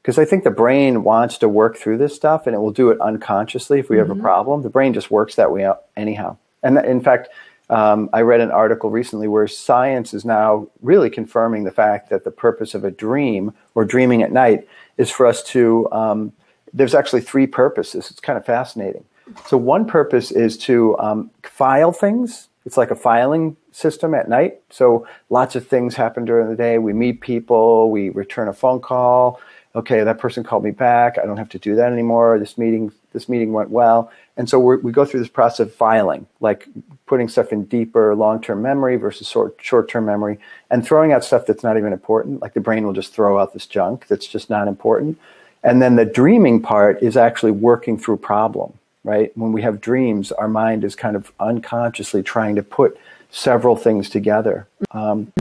[0.00, 2.88] Because i think the brain wants to work through this stuff and it will do
[2.90, 4.00] it unconsciously if we mm-hmm.
[4.02, 4.22] have a mm-hmm.
[4.22, 4.62] problem.
[4.62, 6.38] The brain just works that way anyhow.
[6.62, 7.28] And in fact
[7.68, 12.24] um, i read an article recently where science is now really confirming the fact that
[12.24, 16.32] the purpose of a dream or dreaming at night is for us to um,
[16.74, 18.10] there's actually three purposes.
[18.10, 19.04] It's kind of fascinating.
[19.46, 24.60] So one purpose is to um, file things it's like a filing system at night.
[24.70, 26.78] So lots of things happen during the day.
[26.78, 29.40] We meet people, we return a phone call.
[29.76, 31.18] Okay, that person called me back.
[31.18, 32.38] I don't have to do that anymore.
[32.38, 34.10] This meeting, this meeting went well.
[34.36, 36.68] And so we go through this process of filing, like
[37.06, 40.38] putting stuff in deeper long-term memory versus short, short-term memory,
[40.70, 42.40] and throwing out stuff that's not even important.
[42.40, 45.18] Like the brain will just throw out this junk that's just not important.
[45.64, 49.36] And then the dreaming part is actually working through problem right?
[49.36, 52.98] When we have dreams, our mind is kind of unconsciously trying to put
[53.30, 54.66] several things together.
[54.90, 55.32] Um,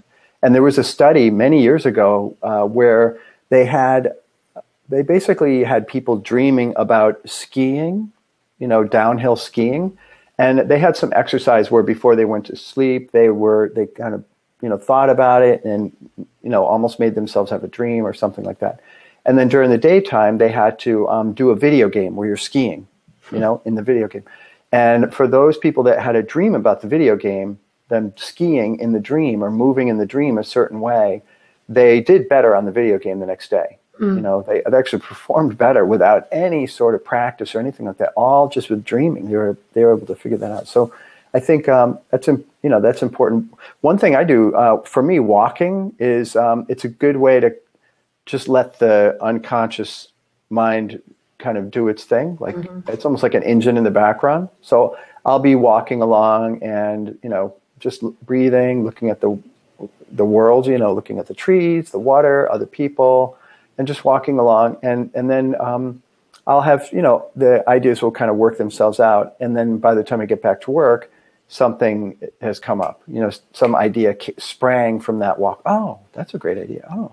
[0.41, 3.17] and there was a study many years ago uh, where
[3.49, 4.13] they had,
[4.89, 8.12] they basically had people dreaming about skiing,
[8.60, 9.97] you know, downhill skiing.
[10.38, 14.13] And they had some exercise where before they went to sleep, they were, they kind
[14.13, 14.26] of,
[14.62, 18.13] you know, thought about it and, you know, almost made themselves have a dream or
[18.13, 18.82] something like that.
[19.26, 22.36] And then during the daytime, they had to um, do a video game where you're
[22.36, 22.88] skiing
[23.32, 24.24] you know, in the video game.
[24.72, 27.60] And for those people that had a dream about the video game,
[27.90, 31.22] them skiing in the dream or moving in the dream a certain way,
[31.70, 33.78] they did better on the video game the next day.
[34.00, 34.16] Mm.
[34.16, 37.98] You know, they, they actually performed better without any sort of practice or anything like
[37.98, 38.14] that.
[38.16, 40.68] All just with dreaming, they were they were able to figure that out.
[40.68, 40.92] So,
[41.34, 43.54] I think um, that's you know that's important.
[43.82, 47.56] One thing I do uh, for me, walking is um, it's a good way to
[48.26, 50.08] just let the unconscious
[50.50, 51.02] mind
[51.44, 52.38] kind of do its thing.
[52.40, 52.90] Like mm-hmm.
[52.90, 54.48] it's almost like an engine in the background.
[54.62, 59.38] So I'll be walking along and you know just breathing, looking at the
[60.10, 60.66] the world.
[60.66, 63.38] You know, looking at the trees, the water, other people,
[63.78, 64.78] and just walking along.
[64.82, 66.02] And and then um,
[66.48, 69.36] I'll have you know the ideas will kind of work themselves out.
[69.40, 71.12] And then by the time I get back to work,
[71.50, 73.02] something has come up.
[73.08, 75.62] You know, some idea sprang from that walk.
[75.66, 76.88] Oh, that's a great idea.
[76.90, 77.12] Oh,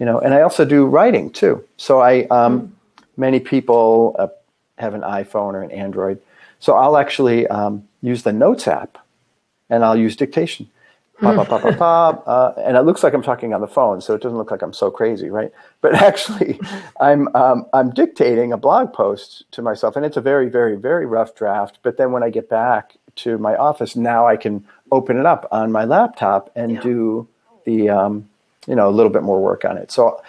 [0.00, 0.18] you know.
[0.18, 1.64] And I also do writing too.
[1.76, 2.70] So I um, mm
[3.18, 4.28] many people uh,
[4.78, 6.20] have an iPhone or an Android.
[6.60, 8.98] So I'll actually um, use the Notes app
[9.68, 10.70] and I'll use dictation.
[11.20, 12.24] Pop, pop, pop, pop, pop.
[12.26, 14.62] Uh, and it looks like I'm talking on the phone, so it doesn't look like
[14.62, 15.52] I'm so crazy, right?
[15.80, 16.60] But actually,
[17.00, 21.06] I'm, um, I'm dictating a blog post to myself, and it's a very, very, very
[21.06, 21.78] rough draft.
[21.82, 25.46] But then when I get back to my office, now I can open it up
[25.50, 26.80] on my laptop and yeah.
[26.80, 27.28] do
[27.64, 28.28] the, um,
[28.66, 29.92] you know, a little bit more work on it.
[29.92, 30.20] So,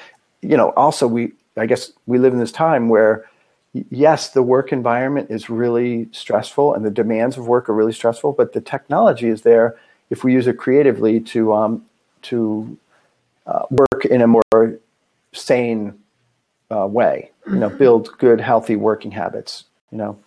[0.42, 3.26] you know, also we I guess we live in this time where,
[3.74, 8.34] yes, the work environment is really stressful and the demands of work are really stressful,
[8.34, 9.78] but the technology is there
[10.10, 11.86] if we use it creatively to um,
[12.24, 12.78] to
[13.46, 14.80] uh, work in a more
[15.34, 15.98] sane
[16.72, 17.32] uh, way.
[17.48, 19.66] You know, build good, healthy working habits.
[19.92, 20.20] You know.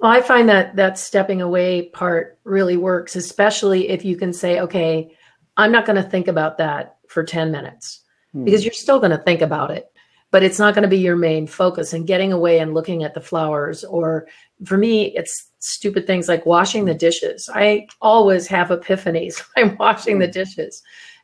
[0.00, 4.60] Well, I find that that stepping away part really works, especially if you can say,
[4.60, 5.14] okay,
[5.56, 8.00] I'm not going to think about that for 10 minutes
[8.32, 8.44] hmm.
[8.44, 9.89] because you're still going to think about it
[10.32, 13.14] but it's not going to be your main focus and getting away and looking at
[13.14, 14.26] the flowers or
[14.64, 20.18] for me it's stupid things like washing the dishes i always have epiphanies i'm washing
[20.18, 20.82] the dishes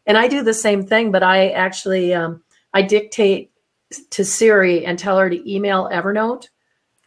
[0.09, 2.41] and I do the same thing, but I actually um,
[2.73, 3.51] I dictate
[4.11, 6.47] to Siri and tell her to email Evernote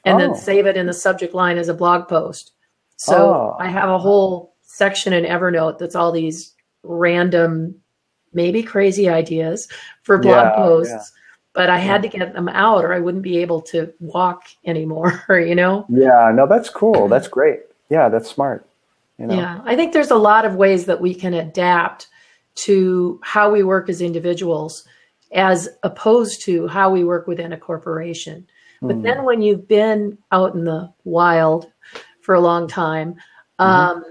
[0.03, 0.19] and Oh.
[0.19, 2.51] then save it in the subject line as a blog post.
[2.97, 3.55] So Oh.
[3.57, 7.75] I have a whole section in Evernote that's all these random,
[8.33, 9.69] maybe crazy ideas
[10.03, 10.91] for blog Yeah, posts.
[10.93, 11.18] yeah.
[11.59, 15.25] But I had to get them out or I wouldn't be able to walk anymore,
[15.29, 15.85] you know?
[15.89, 17.09] Yeah, no, that's cool.
[17.09, 17.59] That's great.
[17.89, 18.65] Yeah, that's smart.
[19.17, 19.35] You know?
[19.35, 22.07] Yeah, I think there's a lot of ways that we can adapt
[22.63, 24.87] to how we work as individuals
[25.33, 28.47] as opposed to how we work within a corporation.
[28.81, 29.01] But Hmm.
[29.01, 31.69] then when you've been out in the wild
[32.21, 33.15] for a long time,
[33.59, 34.05] um,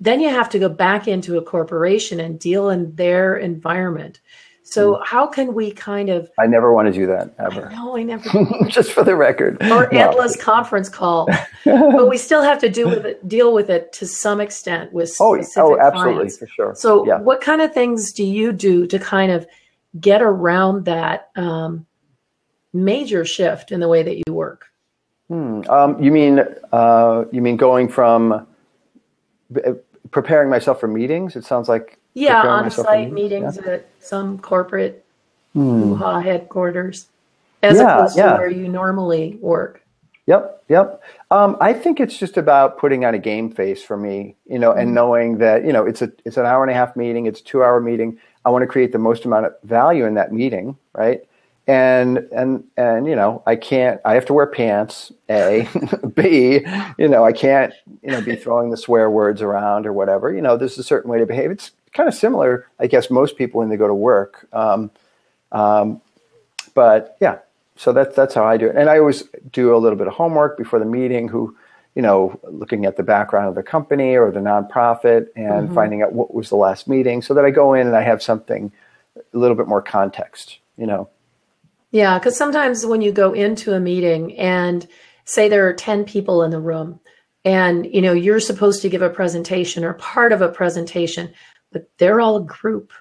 [0.00, 4.20] then you have to go back into a corporation and deal in their environment.
[4.68, 7.70] So how can we kind of I never want to do that ever.
[7.70, 8.28] No, I never
[8.68, 9.62] Just for the record.
[9.62, 10.08] or No.
[10.10, 11.28] endless conference call,
[11.64, 15.14] but we still have to do with it, deal with it to some extent with
[15.20, 16.38] Oh, oh, absolutely, clients.
[16.38, 16.74] for sure.
[16.74, 17.20] So, yeah.
[17.20, 19.46] what kind of things do you do to kind of
[20.00, 21.86] get around that um,
[22.72, 24.66] major shift in the way that you work?
[25.28, 25.62] Hmm.
[25.70, 26.40] Um, you mean
[26.72, 28.46] uh, you mean going from
[30.10, 31.36] preparing myself for meetings?
[31.36, 35.04] It sounds like Yeah, on site meetings at some corporate
[35.54, 35.80] Hmm.
[35.80, 37.08] hoo-ha headquarters,
[37.62, 38.32] as Yeah, opposed yeah.
[38.32, 39.82] to where you normally work.
[40.26, 41.02] Yep, yep.
[41.30, 44.72] Um, I think it's just about putting on a game face for me, you know,
[44.72, 47.40] and knowing that you know it's a it's an hour and a half meeting, it's
[47.40, 48.18] a two hour meeting.
[48.44, 51.22] I want to create the most amount of value in that meeting, right?
[51.68, 54.00] And and and you know, I can't.
[54.04, 55.12] I have to wear pants.
[55.30, 55.68] A,
[56.14, 56.60] B.
[56.98, 60.32] You know, I can't you know be throwing the swear words around or whatever.
[60.32, 61.50] You know, there's a certain way to behave.
[61.52, 64.46] It's kind of similar, I guess, most people when they go to work.
[64.52, 64.90] Um,
[65.50, 66.02] um,
[66.74, 67.38] but yeah,
[67.76, 68.76] so that's that's how I do it.
[68.76, 71.28] And I always do a little bit of homework before the meeting.
[71.28, 71.56] Who,
[71.94, 76.12] you know, looking at the background of the company or the nonprofit and finding out
[76.12, 78.70] what was the last meeting, so that I go in and I have something
[79.16, 80.58] a little bit more context.
[80.76, 81.08] You know.
[81.92, 84.86] Yeah, because sometimes when you go into a meeting and
[85.24, 87.00] say there are 10 people in the room
[87.44, 91.32] and you know you're supposed to give a presentation or part of a presentation,
[91.72, 92.92] but they're all a group.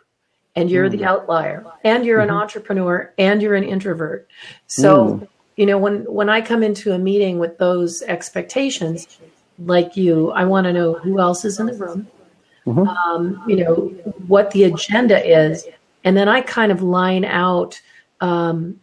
[0.58, 1.04] And you're the hmm.
[1.04, 1.66] outlier.
[1.84, 2.38] And you're an mm-hmm.
[2.38, 3.14] entrepreneur.
[3.18, 4.30] And you're an introvert.
[4.68, 5.26] So, hmm.
[5.58, 9.20] you know, when when I come into a meeting with those expectations,
[9.60, 12.08] like you, I want to know who else is in the room.
[12.66, 12.88] Mm-hmm.
[12.88, 13.76] Um, you know,
[14.28, 15.68] what the agenda is,
[16.04, 17.80] and then I kind of line out
[18.22, 18.80] um,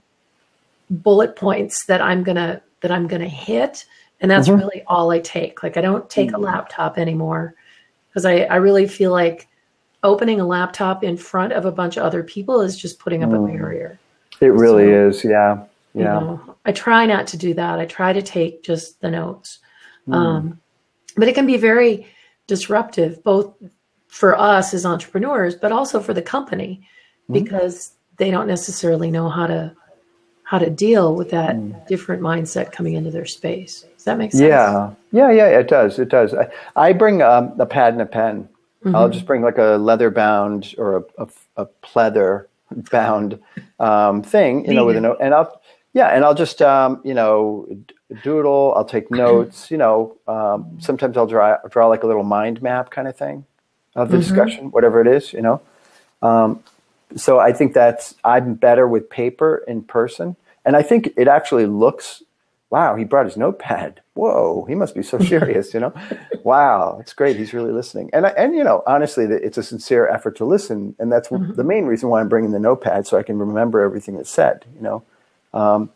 [0.88, 3.86] bullet points that I'm gonna that I'm gonna hit,
[4.20, 4.60] and that's mm-hmm.
[4.60, 5.62] really all I take.
[5.62, 6.44] Like I don't take a hmm.
[6.44, 7.54] laptop anymore.
[8.08, 9.48] Because I, I really feel like
[10.02, 13.32] opening a laptop in front of a bunch of other people is just putting up
[13.32, 13.98] a barrier.
[14.40, 15.24] It really So- is.
[15.24, 15.58] Yeah.
[15.94, 16.12] You Yeah.
[16.20, 17.78] know, I try not to do that.
[17.78, 19.58] I try to take just the notes.
[20.10, 20.58] Um,
[21.16, 22.06] but it can be very
[22.46, 23.54] disruptive, both
[24.08, 26.82] for us as entrepreneurs, but also for the company,
[27.30, 29.72] because they don't necessarily know how to
[30.44, 33.86] how to deal with that different mindset coming into their space.
[33.96, 34.42] Does that make sense?
[34.42, 35.46] Yeah, yeah, yeah.
[35.46, 35.98] It does.
[35.98, 36.34] It does.
[36.34, 38.46] I, I bring um, a pad and a pen.
[38.84, 42.46] I'll just bring like a leather bound or a, a, a pleather
[42.90, 43.38] bound
[43.78, 45.60] um, thing, you know, with a note, and I'll
[45.94, 47.66] yeah, and I'll just um, you know
[48.22, 48.72] doodle.
[48.76, 49.70] I'll take notes.
[49.70, 53.44] You know, um, sometimes I'll draw draw like a little mind map kind of thing
[53.94, 55.32] of the discussion, whatever it is.
[55.32, 55.60] You know,
[56.22, 56.62] um,
[57.14, 61.66] so I think that's I'm better with paper in person, and I think it actually
[61.66, 62.22] looks.
[62.72, 64.00] Wow, he brought his notepad.
[64.14, 65.92] Whoa, he must be so serious, you know.
[66.42, 67.36] Wow, it's great.
[67.36, 70.96] He's really listening, and I, and you know, honestly, it's a sincere effort to listen,
[70.98, 74.16] and that's the main reason why I'm bringing the notepad so I can remember everything
[74.16, 75.02] that's said, you know.
[75.52, 75.90] Um,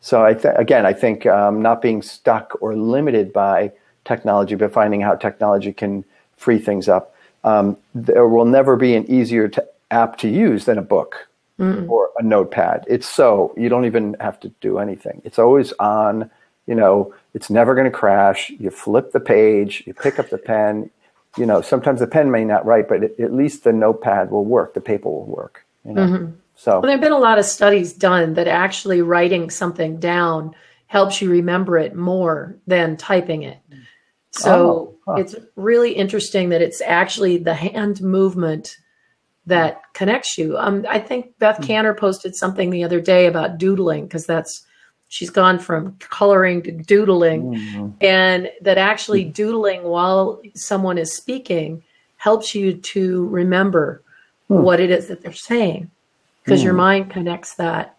[0.00, 3.72] so I th- again, I think um, not being stuck or limited by
[4.06, 6.02] technology, but finding how technology can
[6.38, 7.14] free things up.
[7.44, 12.10] Um, there will never be an easier to, app to use than a book or
[12.18, 12.84] a notepad.
[12.86, 15.22] It's so you don't even have to do anything.
[15.24, 16.30] It's always on.
[16.66, 18.50] You know, it's never going to crash.
[18.58, 20.90] You flip the page, you pick up the pen.
[21.36, 24.44] You know, sometimes the pen may not write, but at at least the notepad will
[24.44, 24.74] work.
[24.74, 25.64] The paper will work.
[25.84, 26.32] You know, mm-hmm.
[26.56, 30.54] so Well, there have been a lot of studies done that actually writing something down
[30.88, 33.58] helps you remember it more than typing it.
[34.30, 35.20] So Oh, huh.
[35.20, 38.76] it's really interesting that it's actually the hand movement
[39.46, 40.58] that connects you.
[40.58, 41.64] Um, I think Beth hmm.
[41.64, 44.64] Kanter posted something the other day about doodling because that's
[45.08, 47.90] she's gone from coloring to doodling, mm-hmm.
[48.00, 49.30] and that actually hmm.
[49.30, 51.82] doodling while someone is speaking
[52.16, 54.02] helps you to remember
[54.48, 54.62] hmm.
[54.62, 55.90] what it is that they're saying
[56.46, 57.96] because your mind connects that,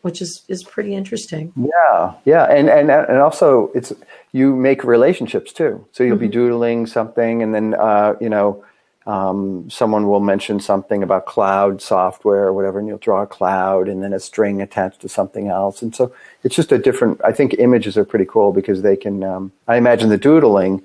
[0.00, 1.52] which is is pretty interesting.
[1.56, 3.92] Yeah, yeah, and and and also it's
[4.32, 5.86] you make relationships too.
[5.92, 6.32] So you'll be mm-hmm.
[6.32, 8.64] doodling something, and then uh, you know
[9.06, 13.88] um, someone will mention something about cloud software or whatever, and you'll draw a cloud
[13.88, 15.82] and then a string attached to something else.
[15.82, 17.20] And so it's just a different.
[17.24, 19.24] I think images are pretty cool because they can.
[19.24, 20.82] Um, I imagine the doodling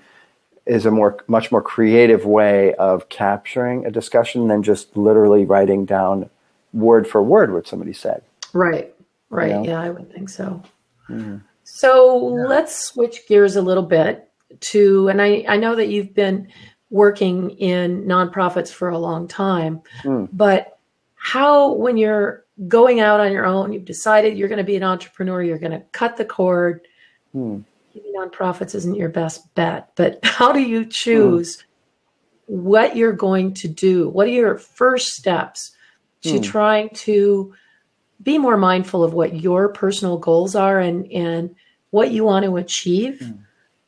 [0.66, 5.86] is a more much more creative way of capturing a discussion than just literally writing
[5.86, 6.30] down
[6.74, 8.22] word for word what somebody said.
[8.54, 8.94] Right.
[9.30, 9.50] Right.
[9.50, 9.64] You know?
[9.66, 10.64] Yeah, I would think so.
[11.10, 11.38] Mm-hmm.
[11.64, 12.46] So yeah.
[12.46, 14.30] let's switch gears a little bit
[14.72, 16.48] to, and I, I know that you've been
[16.90, 19.82] working in nonprofits for a long time.
[20.04, 20.30] Mm.
[20.32, 20.80] But
[21.16, 24.84] how, when you're going out on your own, you've decided you're going to be an
[24.84, 26.88] entrepreneur, you're going to cut the cord.
[27.36, 27.64] Mm.
[28.16, 31.64] Nonprofits isn't your best bet, but how do you choose mm.
[32.46, 34.10] what you're going to do?
[34.10, 35.72] What are your first steps
[36.24, 36.42] to hmm.
[36.42, 37.54] trying to
[38.24, 41.56] be more mindful of what your personal goals are and and
[41.92, 43.20] what you want to achieve?
[43.20, 43.32] Hmm.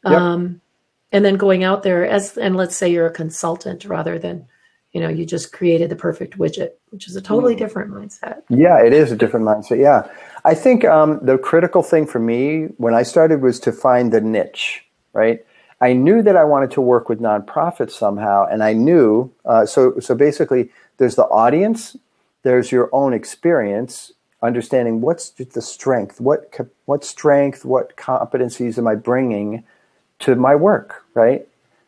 [0.05, 0.21] Yep.
[0.21, 0.62] Um,
[1.11, 4.45] and then going out there as and let's say you're a consultant rather than
[4.91, 7.59] you know you just created the perfect widget which is a totally mm.
[7.59, 8.41] different mindset.
[8.49, 10.09] Yeah it is a different mindset yeah.
[10.45, 14.21] I think um, the critical thing for me when i started was to find the
[14.21, 15.45] niche right?
[15.81, 19.99] I knew that i wanted to work with nonprofits somehow and i knew uh, so
[19.99, 21.95] so basically there's the audience
[22.43, 26.53] there's your own experience understanding what's the strength what
[26.85, 29.63] what strength what competencies am i bringing
[30.19, 31.47] to my work, right?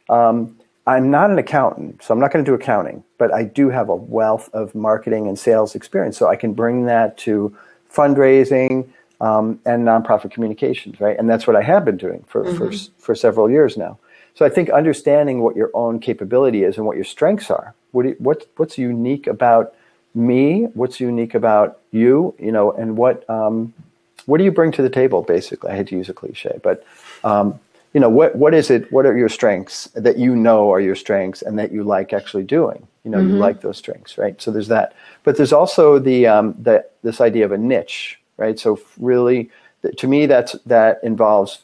[0.10, 3.70] Um, I'm not an accountant, so I'm not going to do accounting, but I do
[3.70, 7.56] have a wealth of marketing and sales experience, so I can bring that to
[7.94, 8.90] fundraising
[9.20, 11.18] um, and nonprofit communications, right?
[11.20, 12.58] And that's what I have been doing for, mm-hmm.
[12.58, 14.00] for, for several years now.
[14.34, 18.06] So I think understanding what your own capability is and what your strengths are, what,
[18.06, 19.76] you, what what's unique about
[20.16, 23.74] me, what's unique about you, you know, and what um,
[24.26, 25.22] what do you bring to the table?
[25.22, 26.86] Basically, I hate to use a cliche, but
[27.24, 27.60] um,
[27.94, 30.96] you know what what is it what are your strengths that you know are your
[30.96, 32.88] strengths and that you like actually doing?
[33.04, 33.32] You know mm-hmm.
[33.32, 34.42] you like those strengths right?
[34.42, 34.94] So there's that.
[35.24, 38.58] But there's also the um the this idea of a niche right?
[38.58, 39.50] So really
[39.98, 41.64] to me that's that involves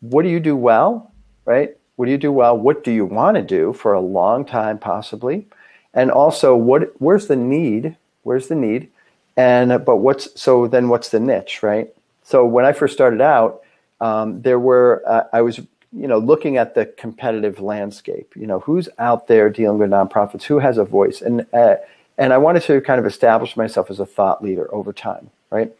[0.00, 1.12] what do you do well
[1.46, 1.76] right?
[1.96, 2.58] What do you do well?
[2.58, 5.46] What do you want to do for a long time possibly?
[5.94, 8.90] And also what where's the need where's the need?
[9.36, 11.88] And but what's so then what's the niche right?
[12.22, 13.63] So when i first started out
[14.00, 15.58] um, there were uh, I was
[15.92, 18.34] you know looking at the competitive landscape.
[18.36, 21.76] You know who's out there dealing with nonprofits, who has a voice, and uh,
[22.18, 25.72] and I wanted to kind of establish myself as a thought leader over time, right?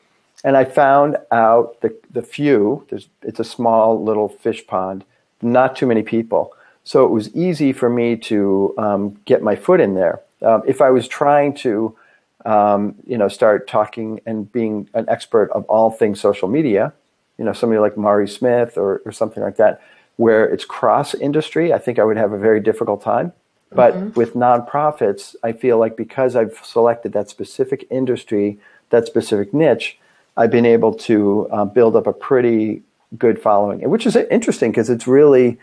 [0.42, 2.87] And I found out the the few.
[2.90, 5.05] There's it's a small little fish pond,
[5.42, 6.55] not too many people.
[6.85, 10.20] So it was easy for me to um, get my foot in there.
[10.42, 11.96] Um, if I was trying to,
[12.44, 16.92] um, you know, start talking and being an expert of all things social media,
[17.38, 19.81] you know, somebody like Mari Smith or, or something like that,
[20.16, 23.33] where it's cross industry, I think I would have a very difficult time.
[23.73, 24.18] But mm-hmm.
[24.18, 28.59] with nonprofits, I feel like because I've selected that specific industry,
[28.90, 29.99] that specific niche,
[30.37, 32.83] I've been able to uh, build up a pretty
[33.18, 35.59] good following, which is interesting because it's really,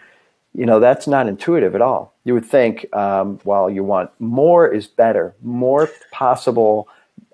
[0.53, 2.13] you know, that's not intuitive at all.
[2.23, 6.87] You would think, um, well, you want more is better, more possible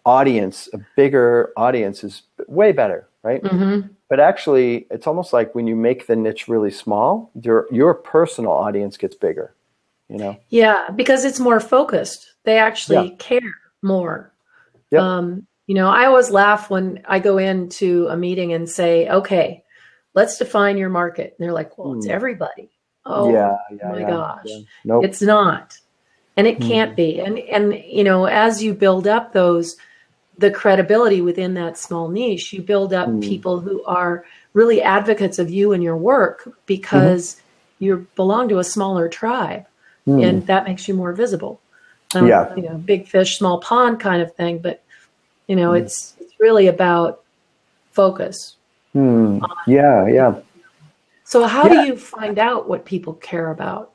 [0.05, 3.43] audience, a bigger audience is way better, right?
[3.43, 3.87] Mm-hmm.
[4.09, 8.51] But actually, it's almost like when you make the niche really small, your your personal
[8.51, 9.53] audience gets bigger.
[10.07, 10.37] You know?
[10.49, 12.33] Yeah, because it's more focused.
[12.43, 13.15] They actually yeah.
[13.17, 14.31] care more.
[14.91, 15.01] Yep.
[15.01, 19.65] Um, you know, I always laugh when I go into a meeting and say, "Okay,
[20.13, 21.97] let's define your market." And they're like, "Well, mm.
[21.97, 22.13] it's hmm.
[22.13, 22.69] everybody."
[23.05, 24.59] Oh yeah, yeah my yeah, gosh, yeah.
[24.85, 25.03] Nope.
[25.03, 25.77] it's not,
[26.37, 26.95] and it can't mm.
[26.95, 27.19] be.
[27.19, 29.75] And and you know, as you build up those
[30.37, 33.21] the credibility within that small niche, you build up mm.
[33.21, 37.83] people who are really advocates of you and your work because mm-hmm.
[37.83, 39.65] you belong to a smaller tribe,
[40.07, 40.27] mm.
[40.27, 41.59] and that makes you more visible.
[42.15, 44.59] Um, yeah, you know, big fish, small pond kind of thing.
[44.59, 44.83] But
[45.47, 45.81] you know, mm.
[45.81, 47.23] it's it's really about
[47.91, 48.55] focus.
[48.93, 49.39] Hmm.
[49.65, 50.39] Yeah, yeah.
[51.23, 51.81] So, how yeah.
[51.81, 53.91] do you find out what people care about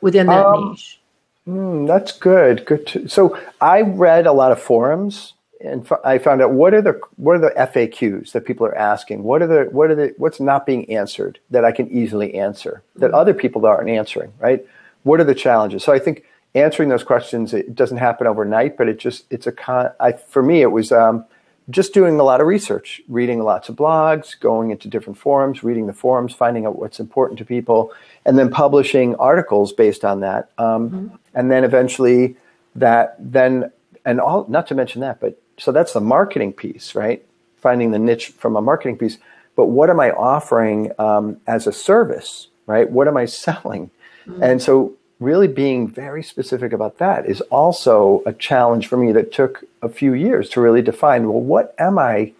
[0.00, 1.00] within that um, niche?
[1.46, 2.64] Mm, that's good.
[2.64, 2.86] Good.
[2.88, 7.00] To, so I read a lot of forums and I found out what are the
[7.16, 9.22] what are the FAQs that people are asking?
[9.24, 12.82] What are the what are the what's not being answered that I can easily answer
[12.96, 14.32] that other people aren't answering?
[14.38, 14.64] Right?
[15.02, 15.82] What are the challenges?
[15.82, 16.24] So I think
[16.54, 19.90] answering those questions it doesn't happen overnight, but it just it's a con.
[20.00, 21.24] I, for me, it was um,
[21.70, 25.86] just doing a lot of research, reading lots of blogs, going into different forums, reading
[25.86, 27.92] the forums, finding out what's important to people,
[28.24, 31.16] and then publishing articles based on that, um, mm-hmm.
[31.34, 32.36] and then eventually
[32.76, 33.72] that then
[34.04, 37.24] and all not to mention that, but so that's the marketing piece, right?
[37.56, 39.18] Finding the niche from a marketing piece.
[39.56, 42.88] But what am I offering um, as a service, right?
[42.88, 43.90] What am I selling?
[44.26, 44.42] Mm-hmm.
[44.42, 49.32] And so really being very specific about that is also a challenge for me that
[49.32, 52.32] took a few years to really define well what am i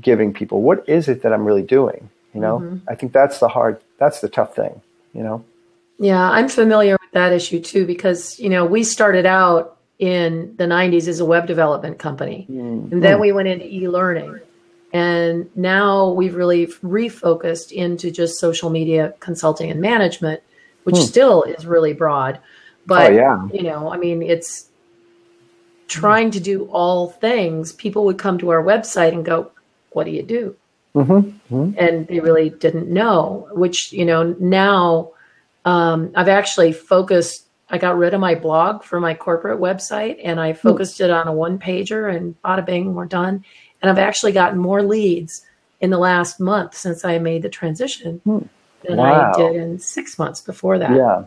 [0.00, 2.76] giving people what is it that i'm really doing you know mm-hmm.
[2.88, 4.80] i think that's the hard that's the tough thing
[5.14, 5.42] you know
[5.98, 10.64] yeah i'm familiar with that issue too because you know we started out in the
[10.64, 12.92] 90s as a web development company mm-hmm.
[12.92, 14.38] and then we went into e-learning
[14.92, 20.40] and now we've really refocused into just social media consulting and management
[20.86, 21.02] which hmm.
[21.02, 22.38] still is really broad.
[22.86, 23.48] But, oh, yeah.
[23.52, 24.68] you know, I mean, it's
[25.88, 27.72] trying to do all things.
[27.72, 29.50] People would come to our website and go,
[29.90, 30.54] What do you do?
[30.94, 31.12] Mm-hmm.
[31.54, 31.72] Mm-hmm.
[31.76, 35.10] And they really didn't know, which, you know, now
[35.64, 37.45] um, I've actually focused.
[37.68, 41.26] I got rid of my blog for my corporate website and I focused it on
[41.26, 43.44] a one pager and bada bing, we're done.
[43.82, 45.44] And I've actually gotten more leads
[45.80, 48.46] in the last month since I made the transition hmm
[48.86, 49.32] than wow.
[49.32, 50.92] I did in six months before that.
[50.92, 51.24] Yeah.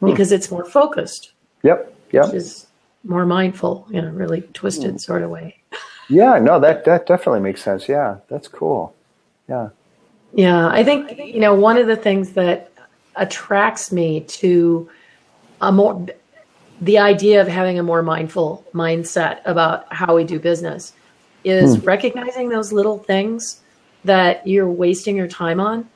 [0.00, 0.06] Hmm.
[0.06, 1.32] Because it's more focused.
[1.62, 1.94] Yep.
[2.12, 2.24] Yep.
[2.26, 2.66] Which is
[3.04, 4.96] more mindful in a really twisted hmm.
[4.98, 5.56] sort of way.
[6.08, 7.88] Yeah, no, that that definitely makes sense.
[7.88, 8.94] Yeah, that's cool.
[9.48, 9.68] Yeah.
[10.32, 12.72] Yeah, I think you know one of the things that
[13.16, 14.88] attracts me to
[15.60, 16.06] a more
[16.80, 20.92] the idea of having a more mindful mindset about how we do business
[21.44, 21.84] is hmm.
[21.84, 23.60] recognizing those little things
[24.04, 25.88] that you're wasting your time on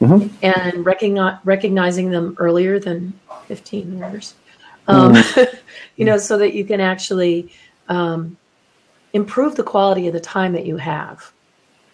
[0.00, 0.34] mm-hmm.
[0.42, 3.12] and recogni- recognizing them earlier than
[3.46, 4.34] 15 years.
[4.88, 5.56] Um, mm-hmm.
[5.96, 7.52] you know, so that you can actually
[7.88, 8.36] um,
[9.12, 11.32] improve the quality of the time that you have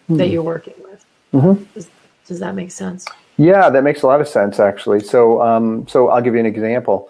[0.03, 0.17] mm-hmm.
[0.17, 1.05] that you're working with.
[1.33, 1.63] Mm-hmm.
[1.73, 1.89] Does,
[2.25, 3.05] does, that make sense?
[3.37, 5.01] Yeah, that makes a lot of sense actually.
[5.01, 7.09] So, um, so I'll give you an example.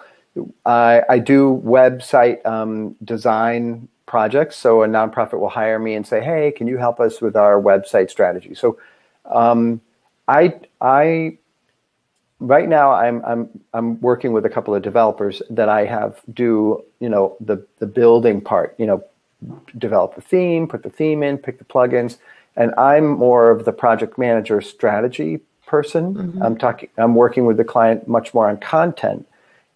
[0.65, 4.55] I, I do website um, design projects.
[4.55, 7.61] So a nonprofit will hire me and say, "Hey, can you help us with our
[7.61, 8.77] website strategy?" So
[9.25, 9.81] um,
[10.27, 11.37] I I
[12.39, 16.83] right now I'm I'm I'm working with a couple of developers that I have do
[16.99, 19.03] you know the the building part you know
[19.77, 22.17] develop the theme put the theme in pick the plugins
[22.55, 26.43] and I'm more of the project manager strategy person mm-hmm.
[26.43, 29.27] I'm talking I'm working with the client much more on content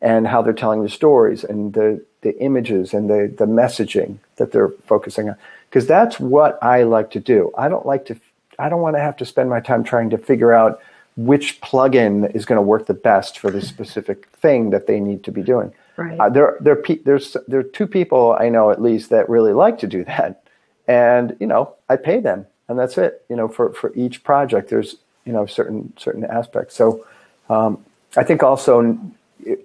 [0.02, 4.52] and how they're telling the stories and the the images and the the messaging that
[4.52, 5.36] they're focusing on
[5.70, 8.16] because that's what I like to do I don't like to
[8.60, 10.82] I don't want to have to spend my time trying to figure out
[11.18, 15.24] which plugin is going to work the best for the specific thing that they need
[15.26, 15.74] to be doing.
[15.98, 16.20] Right.
[16.20, 19.80] Uh, there, there, there's there are two people I know at least that really like
[19.80, 20.44] to do that,
[20.88, 23.26] and you know I pay them, and that's it.
[23.30, 24.96] You know, for for each project, there's
[25.26, 26.76] you know certain certain aspects.
[26.76, 27.06] So
[27.50, 27.84] um,
[28.16, 28.98] I think also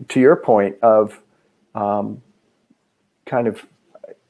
[0.08, 1.20] to your point of
[1.74, 2.22] um,
[3.26, 3.64] kind of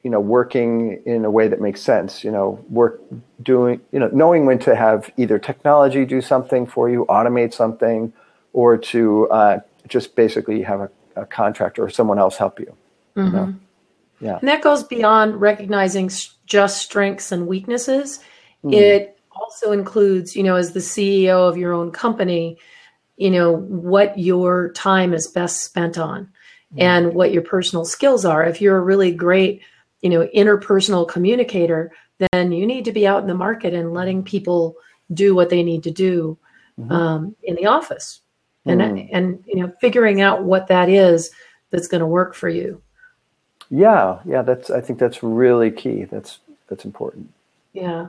[0.03, 3.01] you know working in a way that makes sense you know work
[3.43, 8.13] doing you know knowing when to have either technology do something for you automate something
[8.53, 12.73] or to uh, just basically have a, a, contractor or someone else help you,
[13.17, 13.27] mm-hmm.
[13.27, 13.55] you know?
[14.21, 16.09] yeah and that goes beyond recognizing
[16.47, 18.21] just strengths and weaknesses
[18.65, 18.73] mm.
[18.73, 22.57] it also includes you know as the ceo of your own company
[23.17, 26.25] you know what your time is best spent on
[26.75, 26.83] mm.
[26.83, 28.45] and what your personal skills are.
[28.45, 29.63] If you're a really great
[30.03, 31.93] you know interpersonal communicator
[32.33, 34.77] then you need to be out in the market and letting people
[35.13, 36.39] do what they need to do
[36.79, 36.91] mm-hmm.
[36.91, 38.21] um, in the office.
[38.65, 39.09] And mm.
[39.13, 41.31] and you know figuring out what that is
[41.71, 42.83] that's going to work for you.
[43.71, 44.19] Yeah.
[44.25, 46.05] Yeah that's i think that's really key.
[46.05, 47.33] That's that's important.
[47.73, 48.09] Yeah.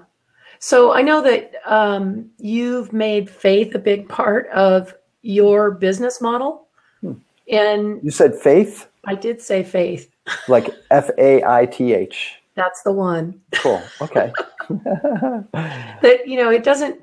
[0.58, 6.68] So i know that um, you've made faith a big part of your business model
[7.01, 7.13] hmm.
[7.51, 10.09] and you said faith i did say faith
[10.47, 12.41] like F A I T H.
[12.55, 13.39] That's the one.
[13.55, 13.82] Cool.
[14.01, 14.32] Okay.
[14.70, 17.01] that you know, it doesn't.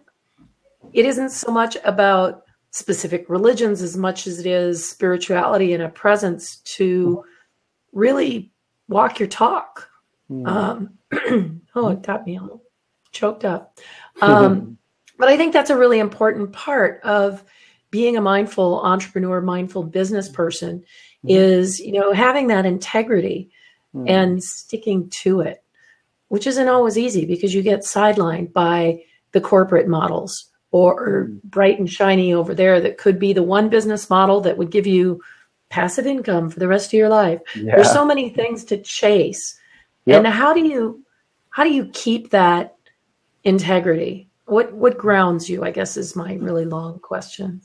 [0.92, 5.88] It isn't so much about specific religions as much as it is spirituality and a
[5.88, 7.24] presence to
[7.92, 8.50] really
[8.88, 9.88] walk your talk.
[10.30, 10.46] Mm.
[10.46, 12.62] Um, oh, it got me all
[13.12, 13.78] choked up.
[14.20, 14.76] Um,
[15.18, 17.44] but I think that's a really important part of
[17.94, 21.28] being a mindful entrepreneur, mindful business person mm-hmm.
[21.28, 23.48] is, you know, having that integrity
[23.94, 24.08] mm-hmm.
[24.08, 25.62] and sticking to it,
[26.26, 31.48] which isn't always easy because you get sidelined by the corporate models or mm-hmm.
[31.48, 34.88] bright and shiny over there that could be the one business model that would give
[34.88, 35.22] you
[35.70, 37.40] passive income for the rest of your life.
[37.54, 37.76] Yeah.
[37.76, 39.56] There's so many things to chase.
[40.06, 40.24] Yep.
[40.24, 41.00] And how do you
[41.50, 42.74] how do you keep that
[43.44, 44.28] integrity?
[44.46, 47.60] What what grounds you, I guess is my really long question.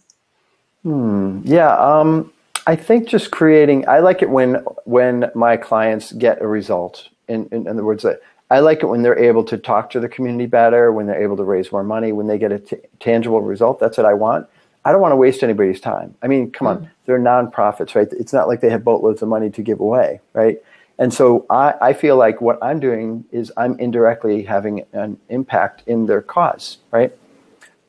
[0.84, 1.42] Hmm.
[1.44, 1.76] Yeah.
[1.76, 2.32] Um,
[2.68, 3.88] I think just creating.
[3.88, 4.56] I like it when
[4.86, 7.10] when my clients get a result.
[7.28, 8.06] In, in, in other words,
[8.52, 11.38] I like it when they're able to talk to the community better, when they're able
[11.38, 13.80] to raise more money, when they get a t- tangible result.
[13.80, 14.48] That's what I want.
[14.86, 16.16] I don't want to waste anybody's time.
[16.22, 18.08] I mean, come on, they're nonprofits, right?
[18.14, 20.58] It's not like they have boatloads of money to give away, right?
[20.98, 25.84] And so I, I feel like what I'm doing is I'm indirectly having an impact
[25.86, 27.14] in their cause, right?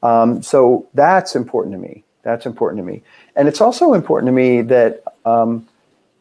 [0.03, 2.05] Um, so that's important to me.
[2.23, 3.03] That's important to me.
[3.37, 5.67] And it's also important to me that um,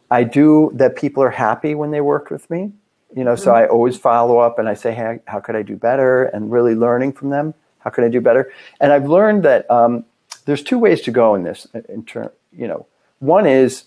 [0.09, 2.71] I do, that people are happy when they work with me.
[3.15, 5.75] You know, so I always follow up and I say, hey, how could I do
[5.75, 6.25] better?
[6.25, 7.55] And really learning from them.
[7.79, 8.51] How can I do better?
[8.79, 10.05] And I've learned that um,
[10.45, 11.65] there's two ways to go in this.
[11.89, 12.85] In term, you know,
[13.17, 13.85] one is,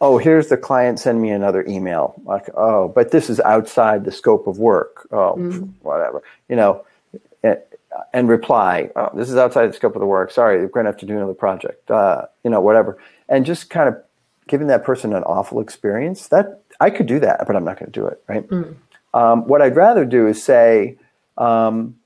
[0.00, 2.14] oh, here's the client send me another email.
[2.24, 5.06] Like, oh, but this is outside the scope of work.
[5.10, 5.64] Oh, mm-hmm.
[5.82, 6.22] whatever.
[6.48, 6.84] You know,
[8.12, 10.30] and, reply, oh, this is outside the scope of the work.
[10.30, 11.90] Sorry, we're going to have to do another project.
[11.90, 12.98] Uh, you know, whatever.
[13.28, 13.96] And just kind of
[14.48, 16.28] giving that person an awful experience.
[16.28, 18.22] That I could do that, but I'm not going to do it.
[18.28, 18.48] Right.
[18.48, 18.76] Mm.
[19.14, 20.98] Um, what I'd rather do is say.
[21.38, 21.96] Um,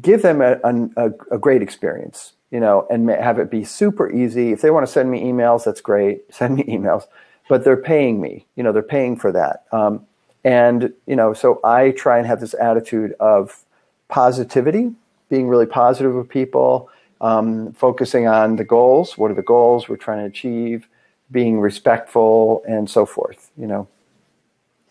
[0.00, 0.58] give them a,
[0.96, 4.52] a, a, great experience you know, and have it be super easy.
[4.52, 6.22] If they want to send me emails, that's great.
[6.32, 7.06] Send me emails,
[7.48, 8.46] but they're paying me.
[8.54, 9.64] You know, they're paying for that.
[9.72, 10.06] Um,
[10.44, 13.64] and you know, so I try and have this attitude of
[14.12, 14.92] positivity,
[15.30, 16.90] being really positive with people,
[17.22, 19.16] um, focusing on the goals.
[19.16, 20.86] What are the goals we're trying to achieve?
[21.30, 23.50] Being respectful and so forth.
[23.56, 23.88] You know,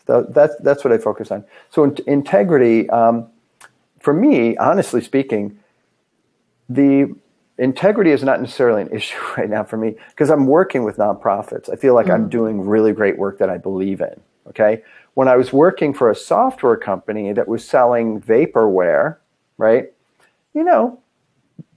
[0.08, 1.44] so that's that's what I focus on.
[1.70, 3.28] So in, integrity, um,
[4.00, 5.56] for me, honestly speaking,
[6.68, 7.14] the
[7.58, 11.72] integrity is not necessarily an issue right now for me because I'm working with nonprofits.
[11.72, 12.24] I feel like mm-hmm.
[12.24, 14.20] I'm doing really great work that I believe in.
[14.48, 14.82] Okay.
[15.14, 19.16] When I was working for a software company that was selling vaporware,
[19.58, 19.92] right?
[20.54, 21.00] You know,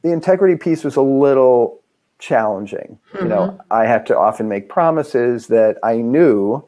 [0.02, 1.82] the integrity piece was a little
[2.20, 2.98] challenging.
[3.14, 3.24] Mm-hmm.
[3.26, 3.74] You know, mm-hmm.
[3.74, 6.64] I had to often make promises that I knew,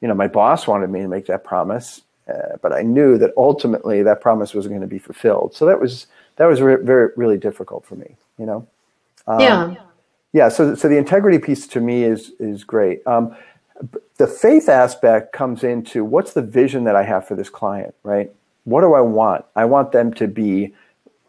[0.00, 3.32] you know, my boss wanted me to make that promise, uh, but I knew that
[3.36, 5.54] ultimately that promise was going to be fulfilled.
[5.54, 6.06] So that was
[6.36, 8.66] that was re- very really difficult for me you know
[9.28, 9.74] um, yeah
[10.32, 13.36] yeah so so the integrity piece to me is is great um,
[14.16, 18.30] the faith aspect comes into what's the vision that i have for this client right?
[18.64, 19.44] What do i want?
[19.56, 20.74] I want them to be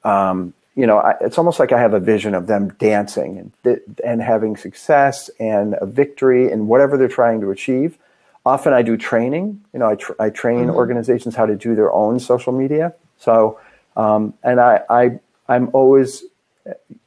[0.04, 3.80] um, you know I, it's almost like i have a vision of them dancing and
[4.04, 7.98] and having success and a victory in whatever they're trying to achieve.
[8.46, 9.64] Often i do training.
[9.74, 10.76] You know i, tr- I train mm-hmm.
[10.76, 12.94] organizations how to do their own social media.
[13.18, 13.60] So
[13.96, 16.24] um, and I, I, I'm always,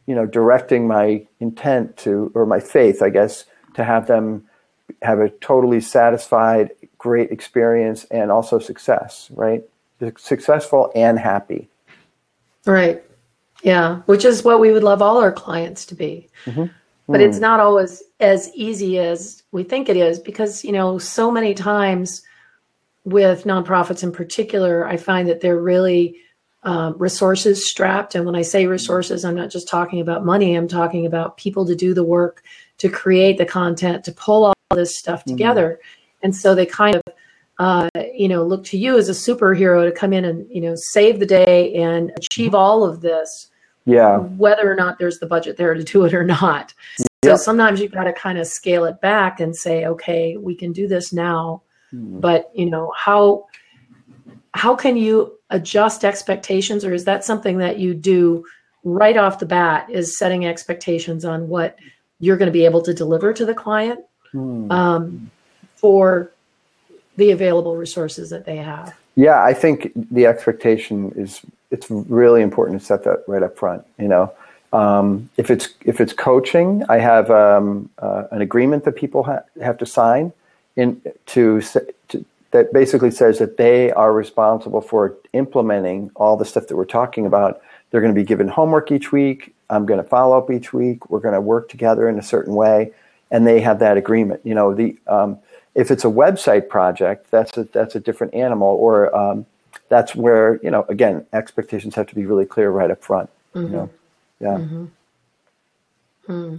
[0.07, 4.45] you know, directing my intent to, or my faith, I guess, to have them
[5.03, 9.63] have a totally satisfied, great experience and also success, right?
[10.17, 11.69] Successful and happy.
[12.67, 13.03] Right.
[13.63, 14.01] Yeah.
[14.07, 16.29] Which is what we would love all our clients to be.
[16.45, 16.67] Mm-hmm.
[17.07, 17.29] But mm.
[17.29, 21.55] it's not always as easy as we think it is because, you know, so many
[21.55, 22.23] times
[23.05, 26.17] with nonprofits in particular, I find that they're really
[26.63, 28.15] um, resources strapped.
[28.15, 31.67] And when I say resources, I'm not just talking about money, I'm talking about people
[31.67, 32.43] to do the work,
[32.79, 35.31] to create the content, to pull all this stuff mm-hmm.
[35.37, 35.79] together.
[35.81, 36.25] Mm-hmm.
[36.25, 37.03] And so they kind of,
[37.59, 40.75] uh, you know, look to you as a superhero to come in and, you know,
[40.75, 42.57] save the day and achieve mm-hmm.
[42.57, 43.51] all of this.
[43.85, 44.19] Yeah.
[44.19, 46.73] Whether or not there's the budget there to do it or not.
[47.25, 50.73] So sometimes you've got to kind of scale it back and say, okay, we can
[50.73, 51.63] do this now.
[51.93, 52.21] Mm-hmm.
[52.21, 53.47] But, you know, how
[54.55, 58.45] how can you adjust expectations or is that something that you do
[58.85, 61.77] right off the bat is setting expectations on what
[62.21, 64.01] you're going to be able to deliver to the client
[64.35, 64.71] hmm.
[64.71, 65.31] um,
[65.75, 66.31] for
[67.17, 72.81] the available resources that they have yeah i think the expectation is it's really important
[72.81, 74.33] to set that right up front you know
[74.73, 79.45] um, if it's if it's coaching i have um, uh, an agreement that people ha-
[79.63, 80.33] have to sign
[80.77, 81.61] in to,
[82.09, 82.25] to
[82.55, 87.27] that basically says that they are responsible for implementing all the stuff that we're talking
[87.27, 87.61] about.
[87.91, 89.53] They're going to be given homework each week.
[89.71, 91.11] I'm going to follow up each week.
[91.11, 92.93] We're going to work together in a certain way,
[93.31, 94.41] and they have that agreement.
[94.45, 95.39] You know, the um,
[95.75, 99.47] if it's a website project, that's a, that's a different animal, or um,
[99.89, 103.31] that's where you know again expectations have to be really clear right up front.
[103.55, 103.67] Mm-hmm.
[103.67, 103.91] You know?
[104.41, 104.59] Yeah.
[104.59, 104.85] Mm-hmm.
[106.27, 106.57] Hmm.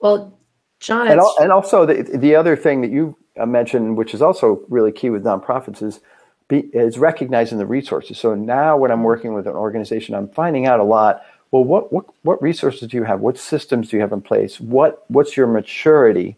[0.00, 0.36] Well,
[0.80, 4.62] John, and, al- and also the the other thing that you mentioned, which is also
[4.68, 6.00] really key with nonprofits, is
[6.48, 8.18] be, is recognizing the resources.
[8.18, 11.22] So now, when I'm working with an organization, I'm finding out a lot.
[11.52, 13.20] Well, what what what resources do you have?
[13.20, 14.58] What systems do you have in place?
[14.58, 16.36] What what's your maturity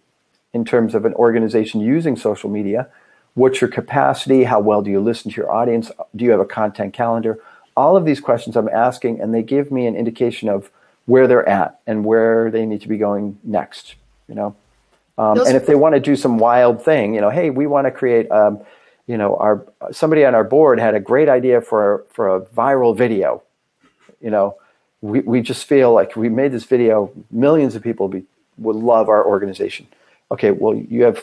[0.52, 2.88] in terms of an organization using social media?
[3.34, 4.44] What's your capacity?
[4.44, 5.90] How well do you listen to your audience?
[6.14, 7.40] Do you have a content calendar?
[7.76, 10.70] All of these questions I'm asking, and they give me an indication of
[11.06, 13.94] where they're at and where they need to be going next.
[14.28, 14.56] You know.
[15.16, 17.86] Um, and if they want to do some wild thing, you know, hey, we want
[17.86, 18.58] to create, um,
[19.06, 22.96] you know, our somebody on our board had a great idea for for a viral
[22.96, 23.40] video.
[24.20, 24.56] You know,
[25.04, 28.24] we, we just feel like we made this video, millions of people be,
[28.56, 29.86] would love our organization.
[30.30, 31.22] Okay, well, you have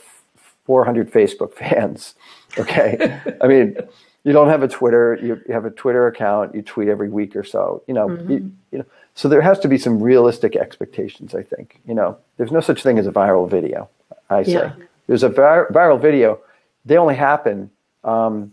[0.66, 2.14] 400 Facebook fans.
[2.60, 3.76] Okay, I mean,
[4.24, 5.18] you don't have a Twitter.
[5.20, 6.54] You, you, have a Twitter account.
[6.54, 7.82] You tweet every week or so.
[7.88, 8.32] You know, mm-hmm.
[8.32, 8.86] you, you, know.
[9.16, 11.34] So there has to be some realistic expectations.
[11.34, 11.80] I think.
[11.88, 13.90] You know, there's no such thing as a viral video.
[14.30, 14.74] I say yeah.
[15.08, 16.40] there's a vir- viral video.
[16.86, 17.72] They only happen
[18.04, 18.52] um,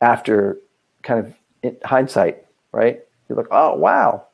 [0.00, 0.58] after
[1.02, 3.00] kind of hindsight, right?
[3.28, 4.27] You're like, oh wow,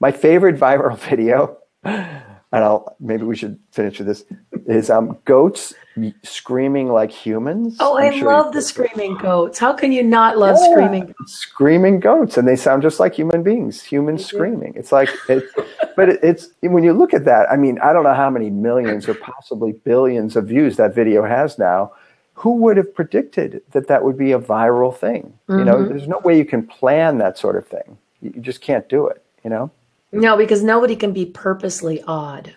[0.00, 4.24] my favorite viral video, and I'll maybe we should finish with this,
[4.66, 5.74] is um, goats
[6.22, 7.76] screaming like humans.
[7.80, 9.58] Oh, I'm i sure love the screaming goats.
[9.58, 11.32] How can you not love yeah, screaming goats?
[11.32, 14.72] Screaming goats, and they sound just like human beings, humans screaming.
[14.76, 15.44] It's like, it,
[15.96, 17.50] but it, it's when you look at that.
[17.50, 21.24] I mean, I don't know how many millions or possibly billions of views that video
[21.24, 21.92] has now.
[22.34, 25.34] Who would have predicted that that would be a viral thing?
[25.48, 25.58] Mm-hmm.
[25.58, 25.88] You know, mm-hmm.
[25.88, 27.98] there's no way you can plan that sort of thing.
[28.20, 29.70] You just can't do it you know?
[30.12, 32.54] No, because nobody can be purposely odd,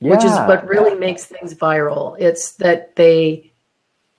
[0.00, 0.10] yeah.
[0.10, 2.18] which is what really makes things viral.
[2.18, 3.52] It's that they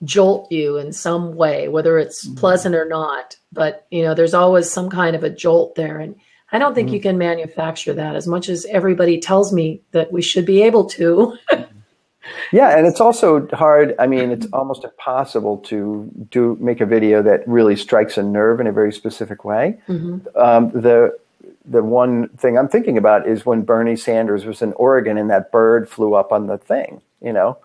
[0.04, 2.36] jolt you in some way, whether it's mm-hmm.
[2.36, 3.36] pleasant or not.
[3.52, 5.98] But, you know, there's always some kind of a jolt there.
[5.98, 6.16] And
[6.52, 6.94] I don't think mm-hmm.
[6.94, 10.86] you can manufacture that as much as everybody tells me that we should be able
[10.90, 11.36] to.
[12.52, 13.94] yeah, and it's also hard.
[13.98, 18.60] I mean, it's almost impossible to do make a video that really strikes a nerve
[18.60, 19.78] in a very specific way.
[19.88, 20.36] Mm-hmm.
[20.36, 21.16] Um, the
[21.64, 25.50] the one thing I'm thinking about is when Bernie Sanders was in Oregon and that
[25.50, 27.58] bird flew up on the thing, you know,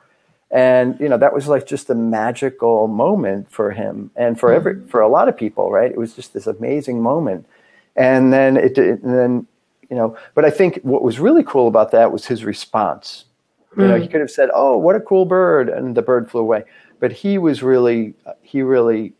[0.50, 4.76] and you know that was like just a magical moment for him and for every
[4.76, 4.88] mm-hmm.
[4.88, 5.92] for a lot of people, right?
[5.92, 7.46] It was just this amazing moment,
[7.96, 9.48] and then it and then
[9.90, 13.26] you know, but I think what was really cool about that was his response.
[13.78, 14.12] You know, he mm.
[14.12, 16.66] could have said, "Oh, what a cool bird," and the bird flew away,
[17.00, 19.14] but he was really he really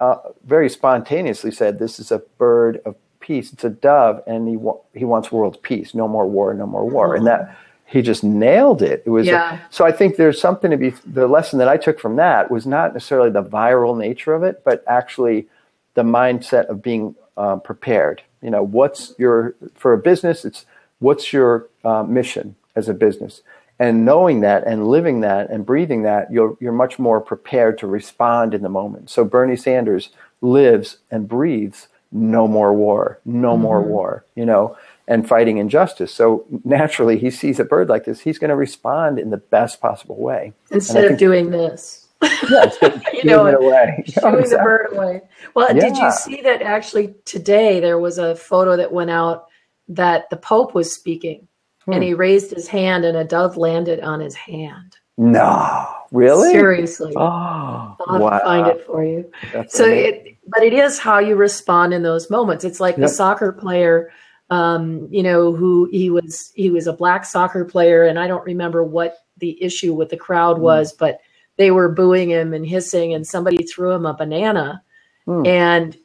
[0.00, 3.52] uh, very spontaneously said, "This is a bird of peace.
[3.52, 5.94] It's a dove, and he wa- he wants world peace.
[5.94, 6.54] No more war.
[6.54, 7.08] No more war.
[7.08, 7.16] Mm-hmm.
[7.18, 9.02] And that he just nailed it.
[9.06, 9.54] It was yeah.
[9.54, 9.84] a, so.
[9.84, 10.90] I think there's something to be.
[11.04, 14.62] The lesson that I took from that was not necessarily the viral nature of it,
[14.64, 15.48] but actually
[15.94, 18.22] the mindset of being um, prepared.
[18.42, 20.44] You know, what's your for a business?
[20.44, 20.64] It's
[20.98, 23.42] what's your uh, mission as a business,
[23.78, 27.86] and knowing that and living that and breathing that, you're you're much more prepared to
[27.86, 29.10] respond in the moment.
[29.10, 30.10] So Bernie Sanders
[30.40, 33.62] lives and breathes no more war, no mm-hmm.
[33.62, 36.12] more war, you know, and fighting injustice.
[36.12, 39.80] So naturally, he sees a bird like this, he's going to respond in the best
[39.80, 40.52] possible way.
[40.70, 42.02] Instead of doing this.
[42.50, 44.02] Yeah, instead you know, it away.
[44.08, 44.48] Shooing exactly.
[44.48, 45.20] the bird away.
[45.54, 45.82] Well, yeah.
[45.82, 49.48] did you see that actually today there was a photo that went out
[49.88, 51.46] that the Pope was speaking
[51.84, 51.92] hmm.
[51.92, 54.96] and he raised his hand and a dove landed on his hand.
[55.18, 56.50] No, really?
[56.50, 57.12] Seriously.
[57.16, 58.40] Oh, I'll wow.
[58.42, 59.30] find it for you.
[59.52, 60.26] That's so amazing.
[60.26, 62.64] it but it is how you respond in those moments.
[62.64, 63.08] It's like yep.
[63.08, 64.12] the soccer player,
[64.50, 68.44] um, you know, who he was he was a black soccer player, and I don't
[68.44, 70.60] remember what the issue with the crowd mm.
[70.60, 71.20] was, but
[71.56, 74.82] they were booing him and hissing, and somebody threw him a banana,
[75.26, 75.46] mm.
[75.46, 75.96] and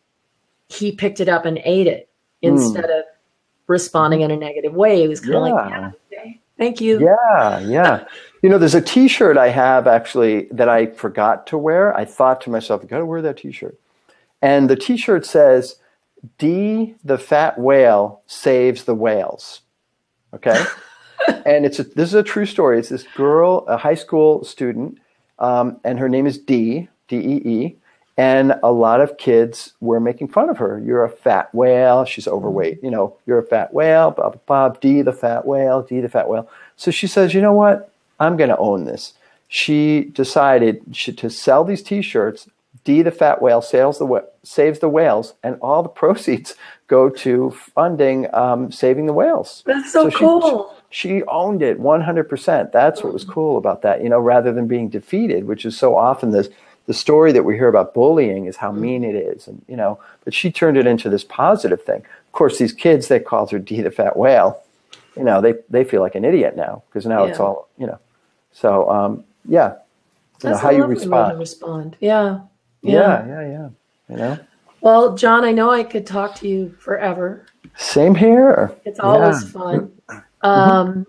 [0.69, 2.09] he picked it up and ate it
[2.41, 2.99] instead mm.
[2.99, 3.05] of
[3.67, 5.01] responding in a negative way.
[5.01, 5.53] He was kind of yeah.
[5.53, 6.99] like, yeah, okay, thank you.
[6.99, 8.05] Yeah, yeah.
[8.41, 11.95] You know, there's a T-shirt I have actually that I forgot to wear.
[11.95, 13.77] I thought to myself, I got to wear that T-shirt
[14.41, 15.77] and the T-shirt says,
[16.37, 19.61] "Dee the fat whale saves the whales."
[20.33, 20.63] Okay,
[21.45, 22.79] and it's a, this is a true story.
[22.79, 24.99] It's this girl, a high school student,
[25.39, 27.77] um, and her name is Dee D E E.
[28.17, 30.79] And a lot of kids were making fun of her.
[30.85, 32.05] You're a fat whale.
[32.05, 32.83] She's overweight.
[32.83, 34.11] You know, you're a fat whale.
[34.11, 34.79] Blah blah blah.
[34.79, 35.81] Dee the fat whale.
[35.81, 36.47] Dee the fat whale.
[36.75, 37.91] So she says, you know what?
[38.19, 39.13] I'm going to own this.
[39.47, 42.47] She decided she, to sell these T-shirts
[42.83, 46.55] Dee the fat whale saves the saves the whales, and all the proceeds
[46.87, 49.63] go to funding um, saving the whales.
[49.65, 50.75] That's so, so cool.
[50.89, 52.71] She, she, owned it 100%.
[52.73, 55.95] That's what was cool about that, you know, rather than being defeated, which is so
[55.95, 56.51] often the
[56.87, 59.99] the story that we hear about bullying is how mean it is, and you know,
[60.25, 61.97] but she turned it into this positive thing.
[61.99, 64.61] Of course, these kids they called her Dee the fat whale.
[65.15, 67.29] You know, they they feel like an idiot now because now yeah.
[67.29, 67.99] it's all you know.
[68.51, 69.75] So um, yeah,
[70.43, 71.39] you know, how you respond.
[71.39, 71.97] respond.
[71.99, 72.41] Yeah.
[72.81, 73.25] Yeah.
[73.27, 73.69] yeah, yeah,
[74.09, 74.39] You know.
[74.81, 77.45] Well, John, I know I could talk to you forever.
[77.75, 78.75] Same here.
[78.83, 79.49] It's always yeah.
[79.51, 79.91] fun.
[80.41, 81.05] Um,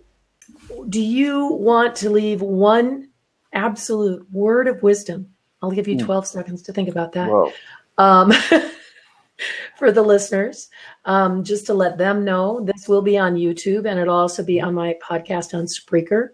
[0.89, 3.09] do you want to leave one
[3.53, 5.29] absolute word of wisdom?
[5.63, 6.05] I'll give you hmm.
[6.05, 7.53] 12 seconds to think about that.
[7.97, 8.33] Um,
[9.79, 10.69] for the listeners,
[11.05, 14.61] um, just to let them know, this will be on YouTube and it'll also be
[14.61, 16.31] on my podcast on Spreaker.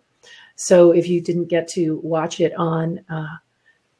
[0.57, 3.37] So if you didn't get to watch it on uh,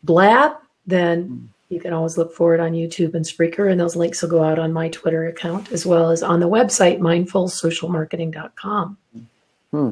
[0.03, 0.57] Blab,
[0.89, 4.31] then You can always look for it on YouTube and Spreaker, and those links will
[4.31, 8.97] go out on my Twitter account as well as on the website mindfulsocialmarketing.com.
[9.71, 9.91] Hmm.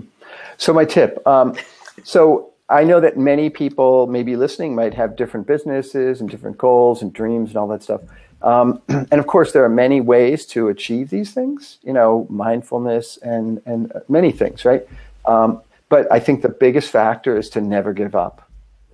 [0.56, 1.24] So my tip.
[1.26, 1.54] Um,
[2.02, 7.02] so I know that many people maybe listening might have different businesses and different goals
[7.02, 8.00] and dreams and all that stuff.
[8.40, 11.76] Um, and of course, there are many ways to achieve these things.
[11.82, 14.88] You know, mindfulness and and many things, right?
[15.26, 18.45] Um, but I think the biggest factor is to never give up.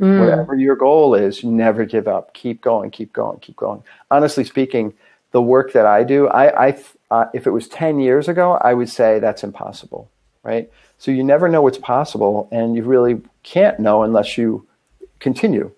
[0.03, 0.19] Mm.
[0.19, 2.35] Whatever your goal is, never give up.
[2.35, 3.85] Keep going, keep going, keep going.
[4.11, 4.93] Honestly speaking,
[5.31, 6.83] the work that I do, I, I
[7.13, 10.11] uh, if it was ten years ago, I would say that's impossible,
[10.43, 10.69] right?
[10.99, 14.67] So you never know what's possible, and you really can't know unless you
[15.21, 15.71] continue.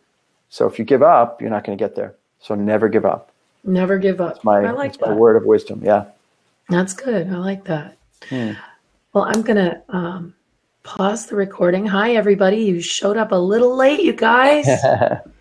[0.49, 2.15] So if you give up, you're not going to get there.
[2.41, 3.31] So never give up.
[3.63, 4.35] Never give up.
[4.35, 5.09] That's my, I like that.
[5.09, 5.83] my word of wisdom.
[5.85, 6.07] Yeah.
[6.69, 7.29] That's good.
[7.29, 7.97] I like that.
[8.29, 8.53] Hmm.
[9.13, 10.35] Well, I'm going to um,
[10.85, 11.87] pause the recording.
[11.87, 12.59] Hi, everybody.
[12.59, 14.67] You showed up a little late, you guys.